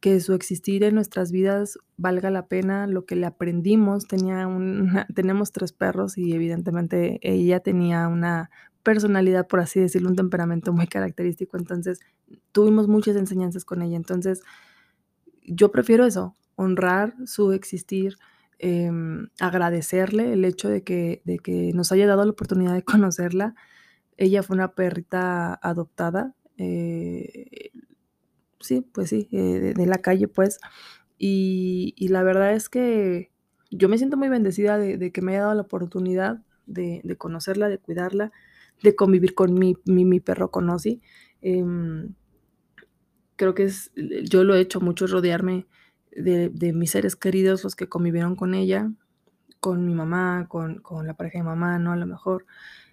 Que 0.00 0.20
su 0.20 0.34
existir 0.34 0.84
en 0.84 0.94
nuestras 0.94 1.32
vidas 1.32 1.78
valga 1.96 2.30
la 2.30 2.48
pena, 2.48 2.86
lo 2.86 3.04
que 3.04 3.14
le 3.14 3.26
aprendimos. 3.26 4.06
Tenía 4.08 4.48
tenemos 5.14 5.52
3 5.52 5.72
perros 5.72 6.18
y 6.18 6.32
evidentemente 6.32 7.20
ella 7.22 7.60
tenía 7.60 8.08
una 8.08 8.50
personalidad, 8.84 9.48
por 9.48 9.60
así 9.60 9.80
decirlo, 9.80 10.10
un 10.10 10.16
temperamento 10.16 10.72
muy 10.72 10.86
característico, 10.86 11.56
entonces 11.58 12.00
tuvimos 12.52 12.88
muchas 12.88 13.16
enseñanzas 13.16 13.64
con 13.64 13.82
ella. 13.82 13.96
Entonces, 13.96 14.42
yo 15.44 15.72
prefiero 15.72 16.06
eso, 16.06 16.36
honrar 16.56 17.14
su 17.26 17.52
existir, 17.52 18.16
em, 18.58 19.28
agradecerle 19.40 20.32
el 20.32 20.44
hecho 20.44 20.68
de 20.68 20.82
que 20.84 21.22
de 21.24 21.38
que 21.38 21.72
nos 21.74 21.92
haya 21.92 22.06
dado 22.06 22.24
la 22.24 22.30
oportunidad 22.32 22.74
de 22.74 22.84
conocerla. 22.84 23.54
Ella 24.18 24.42
fue 24.44 24.56
una 24.56 24.74
perrita 24.74 25.54
adoptada, 25.62 26.34
eh, 26.58 27.72
sí, 28.60 28.82
pues 28.82 29.10
sí, 29.10 29.28
eh, 29.32 29.74
de 29.76 29.86
la 29.86 29.98
calle, 29.98 30.28
pues, 30.28 30.60
y 31.18 32.08
la 32.10 32.22
verdad 32.22 32.52
es 32.54 32.68
que 32.68 33.32
yo 33.70 33.88
me 33.88 33.98
siento 33.98 34.16
muy 34.16 34.28
bendecida 34.28 34.78
de 34.78 35.12
que 35.12 35.22
me 35.22 35.32
haya 35.32 35.42
dado 35.42 35.54
la 35.54 35.62
oportunidad 35.62 36.42
de 36.66 37.16
conocerla, 37.18 37.68
de 37.68 37.78
cuidarla, 37.78 38.32
de 38.82 38.94
convivir 38.96 39.34
con 39.34 39.54
mi 39.54 39.76
mi 39.86 40.04
mi 40.04 40.20
perro, 40.20 40.50
con 40.50 40.68
Ozzy. 40.70 41.00
Em, 41.42 42.14
creo 43.36 43.54
que 43.54 43.64
es 43.64 43.92
yo 44.24 44.44
lo 44.44 44.54
he 44.54 44.60
hecho 44.60 44.80
mucho, 44.80 45.06
rodearme 45.06 45.66
de 46.12 46.50
de 46.50 46.72
mis 46.72 46.90
seres 46.92 47.16
queridos, 47.16 47.64
los 47.64 47.76
que 47.76 47.88
convivieron 47.88 48.36
con 48.36 48.54
ella, 48.54 48.90
con 49.60 49.86
mi 49.86 49.94
mamá, 49.94 50.46
con 50.48 50.76
con 50.80 51.06
la 51.06 51.14
pareja 51.14 51.38
de 51.38 51.44
mamá, 51.44 51.78
¿no? 51.78 51.92
A 51.92 51.96
lo 51.96 52.06
mejor, 52.06 52.46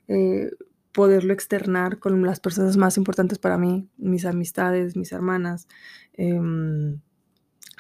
eh, 0.07 0.51
poderlo 0.93 1.33
externar 1.33 1.99
con 1.99 2.21
las 2.25 2.39
personas 2.39 2.77
más 2.77 2.97
importantes 2.97 3.39
para 3.39 3.57
mí, 3.57 3.89
mis 3.97 4.25
amistades, 4.25 4.95
mis 4.97 5.11
hermanas, 5.13 5.67
em, 6.13 7.01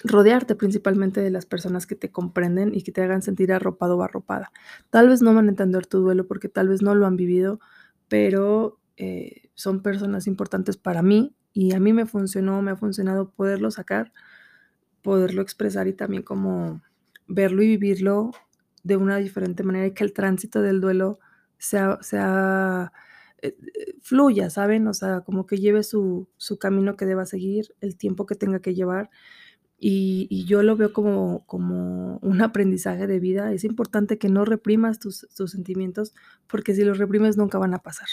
rodearte 0.03 0.55
principalmente 0.55 1.21
de 1.21 1.31
las 1.31 1.45
personas 1.45 1.87
que 1.87 1.95
te 1.95 2.11
comprenden 2.11 2.73
y 2.75 2.83
que 2.83 2.91
te 2.91 3.01
hagan 3.03 3.21
sentir 3.21 3.53
arropado 3.53 3.97
o 3.97 4.03
arropada. 4.03 4.51
Tal 4.89 5.09
vez 5.09 5.21
no 5.21 5.33
van 5.33 5.47
a 5.47 5.49
entender 5.51 5.85
tu 5.87 5.99
duelo 6.01 6.27
porque 6.27 6.49
tal 6.49 6.69
vez 6.69 6.81
no 6.81 6.95
lo 6.95 7.05
han 7.07 7.17
vivido, 7.17 7.59
pero, 8.11 8.77
eh, 8.97 9.49
son 9.55 9.81
personas 9.81 10.27
importantes 10.27 10.75
para 10.75 11.01
mí 11.01 11.33
y 11.53 11.73
a 11.73 11.79
mí 11.79 11.93
me 11.93 12.05
funcionó, 12.05 12.61
me 12.61 12.71
ha 12.71 12.75
funcionado 12.75 13.31
poderlo 13.31 13.71
sacar, 13.71 14.11
poderlo 15.01 15.41
expresar 15.41 15.87
y 15.87 15.93
también 15.93 16.23
como 16.23 16.81
verlo 17.27 17.63
y 17.63 17.69
vivirlo 17.69 18.31
de 18.83 18.97
una 18.97 19.15
diferente 19.17 19.63
manera 19.63 19.87
y 19.87 19.93
que 19.93 20.03
el 20.03 20.13
tránsito 20.13 20.61
del 20.61 20.81
duelo 20.81 21.19
sea, 21.57 21.99
sea 22.01 22.91
eh, 23.41 23.55
eh, 23.79 23.93
fluya, 24.01 24.49
¿saben? 24.49 24.87
O 24.87 24.93
sea, 24.93 25.21
como 25.21 25.47
que 25.47 25.57
lleve 25.57 25.83
su, 25.83 26.27
su 26.37 26.59
camino 26.59 26.97
que 26.97 27.05
deba 27.05 27.25
seguir, 27.25 27.73
el 27.79 27.95
tiempo 27.97 28.25
que 28.25 28.35
tenga 28.35 28.59
que 28.61 28.75
llevar. 28.75 29.09
Y, 29.83 30.45
yo 30.45 30.61
lo 30.61 30.77
veo 30.77 30.93
como, 30.93 31.43
como 31.47 32.19
un 32.21 32.41
aprendizaje 32.41 33.07
de 33.07 33.19
vida. 33.19 33.51
Es 33.51 33.63
importante 33.63 34.19
que 34.19 34.29
no 34.29 34.45
reprimas 34.45 34.99
tus, 34.99 35.27
tus 35.35 35.51
sentimientos 35.51 36.13
porque 36.47 36.75
si 36.75 36.83
los 36.83 36.99
reprimes 36.99 37.35
nunca 37.35 37.57
van 37.57 37.73
a 37.73 37.79
pasar. 37.79 38.07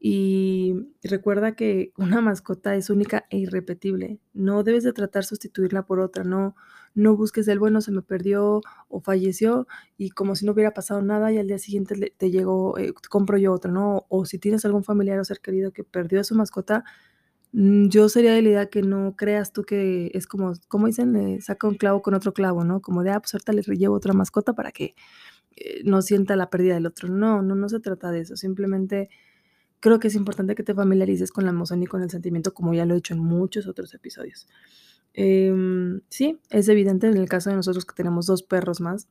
Y 0.00 0.88
recuerda 1.04 1.54
que 1.54 1.92
una 1.96 2.20
mascota 2.20 2.74
es 2.74 2.90
única 2.90 3.26
e 3.30 3.38
irrepetible. 3.38 4.18
No 4.32 4.64
debes 4.64 4.82
de 4.82 4.92
tratar 4.92 5.24
sustituirla 5.24 5.86
por 5.86 6.00
otra. 6.00 6.24
No, 6.24 6.56
no 6.94 7.16
busques 7.16 7.46
el 7.46 7.60
bueno, 7.60 7.80
se 7.82 7.92
me 7.92 8.02
perdió 8.02 8.60
o 8.88 9.00
falleció 9.00 9.68
y 9.96 10.10
como 10.10 10.34
si 10.34 10.44
no 10.44 10.52
hubiera 10.52 10.72
pasado 10.72 11.02
nada 11.02 11.30
y 11.32 11.38
al 11.38 11.46
día 11.46 11.58
siguiente 11.58 12.14
te 12.16 12.30
llegó, 12.30 12.78
eh, 12.78 12.92
compro 13.10 13.38
yo 13.38 13.52
otra, 13.52 13.70
¿no? 13.70 14.06
O 14.08 14.24
si 14.24 14.38
tienes 14.40 14.64
algún 14.64 14.82
familiar 14.82 15.20
o 15.20 15.24
ser 15.24 15.40
querido 15.40 15.70
que 15.72 15.84
perdió 15.84 16.20
a 16.20 16.24
su 16.24 16.34
mascota, 16.34 16.84
yo 17.52 18.08
sería 18.08 18.32
de 18.32 18.42
la 18.42 18.48
idea 18.48 18.66
que 18.70 18.82
no 18.82 19.16
creas 19.16 19.52
tú 19.52 19.64
que 19.64 20.10
es 20.14 20.26
como, 20.26 20.52
como 20.68 20.86
dicen, 20.86 21.16
eh, 21.16 21.40
saca 21.40 21.66
un 21.66 21.74
clavo 21.74 22.02
con 22.02 22.14
otro 22.14 22.32
clavo, 22.32 22.64
¿no? 22.64 22.80
Como 22.80 23.02
de, 23.02 23.10
ah, 23.10 23.20
pues 23.20 23.34
ahorita 23.34 23.52
le 23.52 23.62
llevo 23.76 23.96
otra 23.96 24.12
mascota 24.12 24.54
para 24.54 24.72
que 24.72 24.94
eh, 25.56 25.82
no 25.84 26.02
sienta 26.02 26.36
la 26.36 26.50
pérdida 26.50 26.74
del 26.74 26.86
otro. 26.86 27.08
No, 27.08 27.42
no, 27.42 27.54
no 27.54 27.68
se 27.68 27.80
trata 27.80 28.10
de 28.10 28.20
eso. 28.20 28.36
Simplemente 28.36 29.08
creo 29.80 29.98
que 29.98 30.08
es 30.08 30.14
importante 30.14 30.54
que 30.54 30.62
te 30.62 30.74
familiarices 30.74 31.32
con 31.32 31.44
la 31.44 31.50
emoción 31.50 31.82
y 31.82 31.86
con 31.86 32.02
el 32.02 32.10
sentimiento, 32.10 32.54
como 32.54 32.74
ya 32.74 32.84
lo 32.86 32.94
he 32.94 32.96
dicho 32.96 33.14
en 33.14 33.20
muchos 33.20 33.66
otros 33.66 33.94
episodios. 33.94 34.46
Em, 35.14 36.02
sí, 36.08 36.38
es 36.50 36.68
evidente 36.68 37.08
en 37.08 37.16
el 37.16 37.28
caso 37.28 37.50
de 37.50 37.56
nosotros 37.56 37.84
que 37.84 37.94
tenemos 37.94 38.26
dos 38.26 38.42
perros 38.42 38.80
más. 38.80 39.08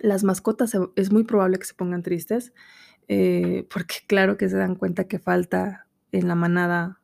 Las 0.00 0.24
mascotas 0.24 0.72
es 0.96 1.12
muy 1.12 1.24
probable 1.24 1.58
que 1.58 1.66
se 1.66 1.74
pongan 1.74 2.02
tristes, 2.02 2.54
eh, 3.08 3.66
porque 3.72 3.96
claro 4.06 4.36
que 4.38 4.48
se 4.48 4.56
dan 4.56 4.76
cuenta 4.76 5.04
que 5.04 5.18
falta 5.18 5.86
en 6.12 6.28
la 6.28 6.34
manada, 6.34 6.99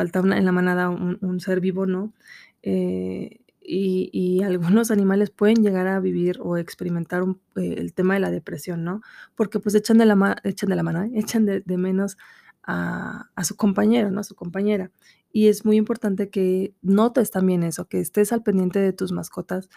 falta 0.00 0.20
en 0.20 0.44
la 0.46 0.52
manada 0.52 0.88
un, 0.88 1.40
ser 1.40 1.60
vivo, 1.60 1.84
¿no? 1.84 2.14
Eh, 2.62 3.40
y, 3.60 4.42
algunos 4.44 4.90
animales 4.90 5.30
pueden 5.30 5.62
llegar 5.62 5.86
a 5.86 6.00
vivir 6.00 6.38
o 6.40 6.56
experimentar 6.56 7.22
eh, 7.56 7.74
el 7.76 7.92
tema 7.92 8.14
de 8.14 8.20
la 8.20 8.30
depresión, 8.30 8.82
¿no? 8.82 9.02
Porque 9.34 9.60
pues 9.60 9.74
echan 9.74 9.98
de 9.98 10.06
la, 10.06 10.40
de 10.42 10.76
la 10.76 10.82
mano, 10.82 11.02
¿eh? 11.02 11.10
echan 11.14 11.44
de, 11.44 11.76
menos 11.76 12.16
a, 12.62 13.28
su 13.44 13.56
compañero, 13.56 14.10
¿no? 14.10 14.20
A 14.20 14.24
su 14.24 14.34
compañera. 14.34 14.90
Y 15.32 15.48
es 15.48 15.66
muy 15.66 15.76
importante 15.76 16.30
que 16.30 16.72
notes 16.80 17.30
también 17.30 17.62
eso, 17.62 17.86
que 17.86 18.00
estés 18.00 18.32
al 18.32 18.42
pendiente 18.42 18.78
de 18.80 18.92
tus 18.94 19.12
mascotas 19.12 19.68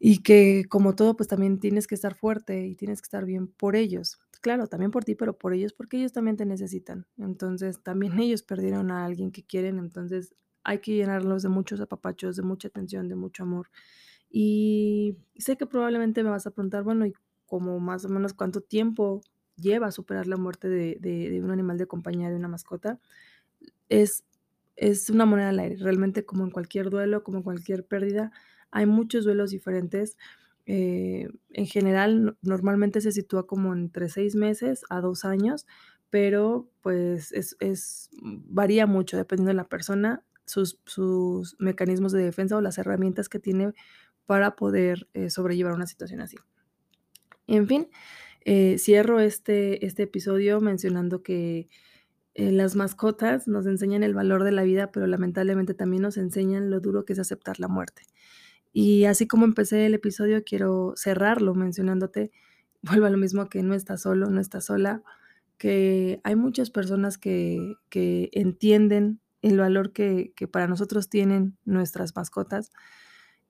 y 0.00 0.18
que 0.18 0.64
como 0.68 0.94
todo, 0.96 1.16
pues 1.16 1.28
también 1.28 1.60
tienes 1.60 1.86
que 1.86 1.94
estar 1.94 2.14
fuerte 2.16 2.66
y 2.66 2.74
tienes 2.74 3.00
que 3.00 3.06
estar 3.06 3.24
bien 3.24 3.46
por 3.46 3.76
ellos. 3.76 4.18
Claro, 4.40 4.66
también 4.66 4.90
por 4.90 5.04
ti, 5.04 5.14
pero 5.14 5.36
por 5.38 5.54
ellos, 5.54 5.72
porque 5.72 5.96
ellos 5.98 6.12
también 6.12 6.36
te 6.36 6.46
necesitan. 6.46 7.06
Entonces, 7.18 7.82
también 7.82 8.12
ellos 8.20 8.42
perdieron 8.42 8.90
a 8.90 9.04
alguien 9.04 9.32
que 9.32 9.44
quieren, 9.44 9.78
entonces 9.78 10.34
hay 10.64 10.80
que 10.80 10.94
llenarlos 10.96 11.42
de 11.42 11.48
muchos 11.48 11.80
apapachos, 11.80 12.36
de 12.36 12.42
mucha 12.42 12.68
atención, 12.68 13.08
de 13.08 13.14
mucho 13.14 13.44
amor. 13.44 13.68
Y 14.30 15.16
sé 15.36 15.56
que 15.56 15.66
probablemente 15.66 16.24
me 16.24 16.30
vas 16.30 16.46
a 16.46 16.50
preguntar, 16.50 16.82
bueno, 16.82 17.06
¿y 17.06 17.14
como 17.46 17.78
más 17.80 18.04
o 18.04 18.08
menos 18.08 18.34
cuánto 18.34 18.60
tiempo 18.60 19.22
lleva 19.56 19.90
superar 19.92 20.26
la 20.26 20.36
muerte 20.36 20.68
de, 20.68 21.40
un 21.42 21.50
animal 21.50 21.78
de 21.78 21.86
compañía, 21.86 22.30
de 22.30 22.36
una 22.36 22.48
mascota? 22.48 22.98
Es, 23.88 24.24
es 24.76 25.10
una 25.10 25.26
moneda 25.26 25.50
al 25.50 25.58
aire. 25.60 25.76
Realmente 25.76 26.24
como 26.26 26.44
en 26.44 26.50
cualquier 26.50 26.90
duelo, 26.90 27.22
como 27.24 27.38
en 27.38 27.44
cualquier 27.44 27.86
pérdida, 27.86 28.32
hay 28.70 28.86
muchos 28.86 29.24
duelos 29.24 29.50
diferentes. 29.50 30.16
Eh, 30.66 31.28
en 31.52 31.66
general, 31.66 32.36
normalmente 32.42 33.00
se 33.00 33.12
sitúa 33.12 33.46
como 33.46 33.72
entre 33.72 34.08
seis 34.08 34.34
meses 34.34 34.82
a 34.90 35.00
dos 35.00 35.24
años, 35.24 35.66
pero 36.10 36.68
pues 36.82 37.32
es, 37.32 37.56
es, 37.60 38.10
varía 38.20 38.86
mucho 38.86 39.16
dependiendo 39.16 39.50
de 39.50 39.56
la 39.56 39.68
persona 39.68 40.24
sus, 40.46 41.56
mecanismos 41.58 42.12
de 42.12 42.22
defensa 42.22 42.56
o 42.56 42.60
las 42.60 42.78
herramientas 42.78 43.28
que 43.28 43.38
tiene 43.38 43.72
para 44.24 44.56
poder 44.56 45.08
eh, 45.14 45.30
sobrellevar 45.30 45.74
una 45.74 45.86
situación 45.86 46.20
así. 46.20 46.36
En 47.46 47.68
fin, 47.68 47.88
eh, 48.44 48.76
cierro 48.78 49.20
este, 49.20 49.84
este 49.86 50.04
episodio 50.04 50.60
mencionando 50.60 51.22
que 51.22 51.68
eh, 52.34 52.50
las 52.52 52.76
mascotas 52.76 53.46
nos 53.48 53.66
enseñan 53.66 54.02
el 54.02 54.14
valor 54.14 54.44
de 54.44 54.52
la 54.52 54.62
vida, 54.62 54.90
pero 54.90 55.06
lamentablemente 55.06 55.74
también 55.74 56.02
nos 56.02 56.16
enseñan 56.16 56.70
lo 56.70 56.80
duro 56.80 57.04
que 57.04 57.12
es 57.12 57.18
aceptar 57.18 57.60
la 57.60 57.68
muerte. 57.68 58.02
Y 58.78 59.06
así 59.06 59.26
como 59.26 59.46
empecé 59.46 59.86
el 59.86 59.94
episodio, 59.94 60.44
quiero 60.44 60.92
cerrarlo 60.96 61.54
mencionándote, 61.54 62.30
vuelvo 62.82 63.06
a 63.06 63.10
lo 63.10 63.16
mismo 63.16 63.48
que 63.48 63.62
no 63.62 63.72
estás 63.72 64.02
solo, 64.02 64.28
no 64.28 64.38
estás 64.38 64.66
sola, 64.66 65.02
que 65.56 66.20
hay 66.24 66.36
muchas 66.36 66.68
personas 66.68 67.16
que, 67.16 67.76
que 67.88 68.28
entienden 68.32 69.18
el 69.40 69.56
valor 69.56 69.94
que, 69.94 70.34
para 70.52 70.66
nosotros 70.66 71.08
tienen 71.08 71.56
nuestras 71.64 72.14
mascotas, 72.14 72.70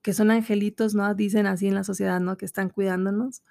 que 0.00 0.12
son 0.12 0.30
angelitos, 0.30 0.94
¿no? 0.94 1.12
Dicen 1.16 1.48
así 1.48 1.66
en 1.66 1.74
la 1.74 1.82
sociedad, 1.82 2.20
¿no? 2.20 2.36
Que 2.36 2.44
están 2.44 2.70
cuidándonos. 2.70 3.42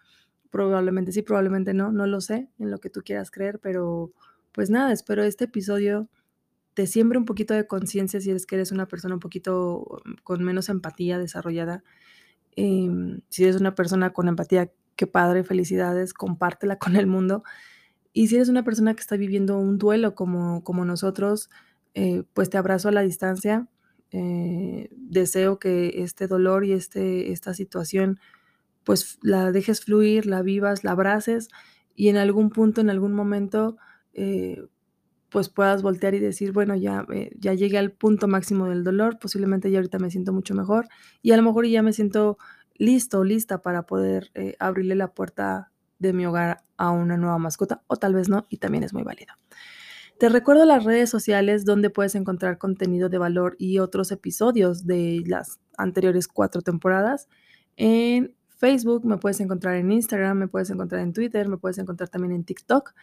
Probablemente 0.52 1.12
sí, 1.12 1.24
probablemente 1.24 1.74
no, 1.74 1.92
no 1.92 2.08
lo 2.08 2.22
sé, 2.22 2.48
en 2.58 2.72
lo 2.72 2.80
que 2.80 2.90
tú 2.90 3.02
quieras 3.04 3.32
creer, 3.32 3.60
pero 3.60 4.14
pues 4.54 4.70
nada, 4.70 4.94
espero 4.94 5.24
este 5.24 5.44
episodio 5.44 6.08
te 6.76 6.88
siembre 6.88 7.18
un 7.18 7.26
poquito 7.26 7.54
de 7.54 7.68
conciencia 7.68 8.22
si 8.22 8.30
eres 8.30 8.46
que 8.46 8.56
eres 8.56 8.72
una 8.72 8.88
persona 8.88 9.16
un 9.16 9.22
poquito 9.22 10.02
con 10.24 10.44
menos 10.44 10.70
empatía 10.70 11.18
desarrollada. 11.18 11.84
Em, 12.56 13.22
si 13.30 13.44
eres 13.44 13.56
una 13.58 13.76
persona 13.76 14.14
con 14.14 14.28
empatía, 14.28 14.72
qué 14.96 15.08
padre, 15.08 15.44
felicidades, 15.44 16.14
compártela 16.14 16.78
con 16.78 16.96
el 16.98 17.08
mundo. 17.08 17.44
Y 18.14 18.28
si 18.28 18.36
eres 18.36 18.50
una 18.50 18.64
persona 18.64 18.94
que 18.94 19.02
está 19.02 19.18
viviendo 19.18 19.58
un 19.58 19.78
duelo 19.78 20.16
como, 20.16 20.64
como 20.64 20.86
nosotros, 20.86 21.50
eh, 21.96 22.24
pues 22.34 22.50
te 22.50 22.58
abrazo 22.58 22.90
a 22.90 22.92
la 22.92 23.02
distancia. 23.02 23.68
Eh, 24.12 24.90
deseo 24.92 25.60
que 25.60 26.04
este 26.04 26.28
dolor 26.28 26.66
y 26.66 26.74
este, 26.74 27.32
esta 27.32 27.54
situación, 27.54 28.20
pues 28.84 29.18
la 29.22 29.52
dejes 29.52 29.82
fluir, 29.82 30.26
la 30.26 30.42
vivas, 30.42 30.84
la 30.84 30.92
abraces 30.92 31.50
y 31.96 32.10
en 32.10 32.18
algún 32.18 32.50
punto, 32.50 32.82
en 32.82 32.90
algún 32.90 33.14
momento, 33.14 33.78
eh, 34.14 34.62
pues 35.30 35.50
puedas 35.50 35.82
voltear 35.82 36.14
y 36.14 36.20
decir, 36.20 36.52
bueno, 36.52 36.76
ya, 36.76 37.06
ya 37.38 37.54
llegué 37.54 37.78
al 37.78 37.92
punto 37.92 38.28
máximo 38.28 38.68
del 38.68 38.84
dolor, 38.84 39.18
posiblemente 39.20 39.70
ya 39.72 39.80
ahorita 39.80 40.00
me 40.00 40.12
siento 40.12 40.34
mucho 40.34 40.54
mejor 40.56 40.88
y 41.22 41.32
a 41.32 41.38
lo 41.38 41.44
mejor 41.44 41.66
ya 41.66 41.82
me 41.82 41.94
siento 41.94 42.38
listo 42.76 43.20
o 43.20 43.24
lista 43.24 43.62
para 43.62 43.86
poder 43.86 44.32
abrirle 44.60 44.96
la 44.96 45.14
puerta 45.14 45.72
de 46.00 46.14
mi 46.14 46.26
hogar 46.26 46.62
a 46.78 46.92
una 46.92 47.18
nueva 47.18 47.38
mascota 47.38 47.82
o 47.88 47.98
tal 47.98 48.14
vez 48.14 48.30
no 48.30 48.46
y 48.50 48.58
también 48.58 48.84
es 48.84 48.94
muy 48.94 49.04
válido. 49.04 49.34
Te 50.18 50.30
recuerdo 50.30 50.64
las 50.64 50.86
redes 50.86 51.10
sociales 51.10 51.66
donde 51.66 51.90
puedes 51.90 52.16
encontrar 52.16 52.58
contenido 52.58 53.10
de 53.10 53.18
valor 53.18 53.58
y 53.60 53.80
otros 53.80 54.12
episodios 54.14 54.86
de 54.86 55.22
las 55.26 55.60
anteriores 55.78 56.30
cuatro 56.30 56.62
temporadas. 56.62 57.28
En 57.76 58.34
Facebook 58.48 59.06
me 59.06 59.18
puedes 59.18 59.42
encontrar 59.42 59.76
en 59.76 59.92
Instagram, 59.92 60.38
me 60.38 60.48
puedes 60.48 60.70
encontrar 60.70 61.02
en 61.02 61.12
Twitter, 61.12 61.50
me 61.50 61.58
puedes 61.58 61.78
encontrar 61.80 62.08
también 62.08 62.32
en 62.32 62.46
TikTok 62.46 62.94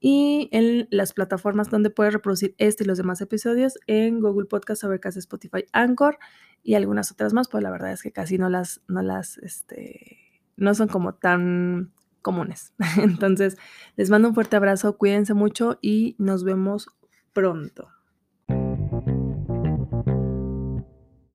y 0.00 0.48
en 0.52 0.88
las 0.90 1.12
plataformas 1.12 1.68
donde 1.68 1.90
puedes 1.90 2.14
reproducir 2.14 2.54
este 2.58 2.84
y 2.84 2.86
los 2.86 2.96
demás 2.96 3.20
episodios 3.20 3.78
en 3.86 4.20
Google 4.20 4.46
Podcast, 4.46 4.82
Overcast, 4.82 5.18
Spotify, 5.18 5.66
Anchor 5.72 6.18
y 6.62 6.74
algunas 6.74 7.12
otras 7.12 7.34
más, 7.34 7.48
pues 7.48 7.62
la 7.62 7.70
verdad 7.70 7.92
es 7.92 8.02
que 8.02 8.10
casi 8.10 8.38
no 8.38 8.48
las, 8.48 8.80
no 8.88 9.02
las, 9.02 9.36
este, 9.38 10.42
no 10.56 10.74
son 10.74 10.88
como 10.88 11.14
tan 11.14 11.92
comunes. 12.22 12.72
Entonces, 12.96 13.58
les 13.96 14.10
mando 14.10 14.28
un 14.28 14.34
fuerte 14.34 14.56
abrazo, 14.56 14.96
cuídense 14.96 15.34
mucho 15.34 15.78
y 15.82 16.16
nos 16.18 16.44
vemos 16.44 16.88
pronto. 17.32 17.88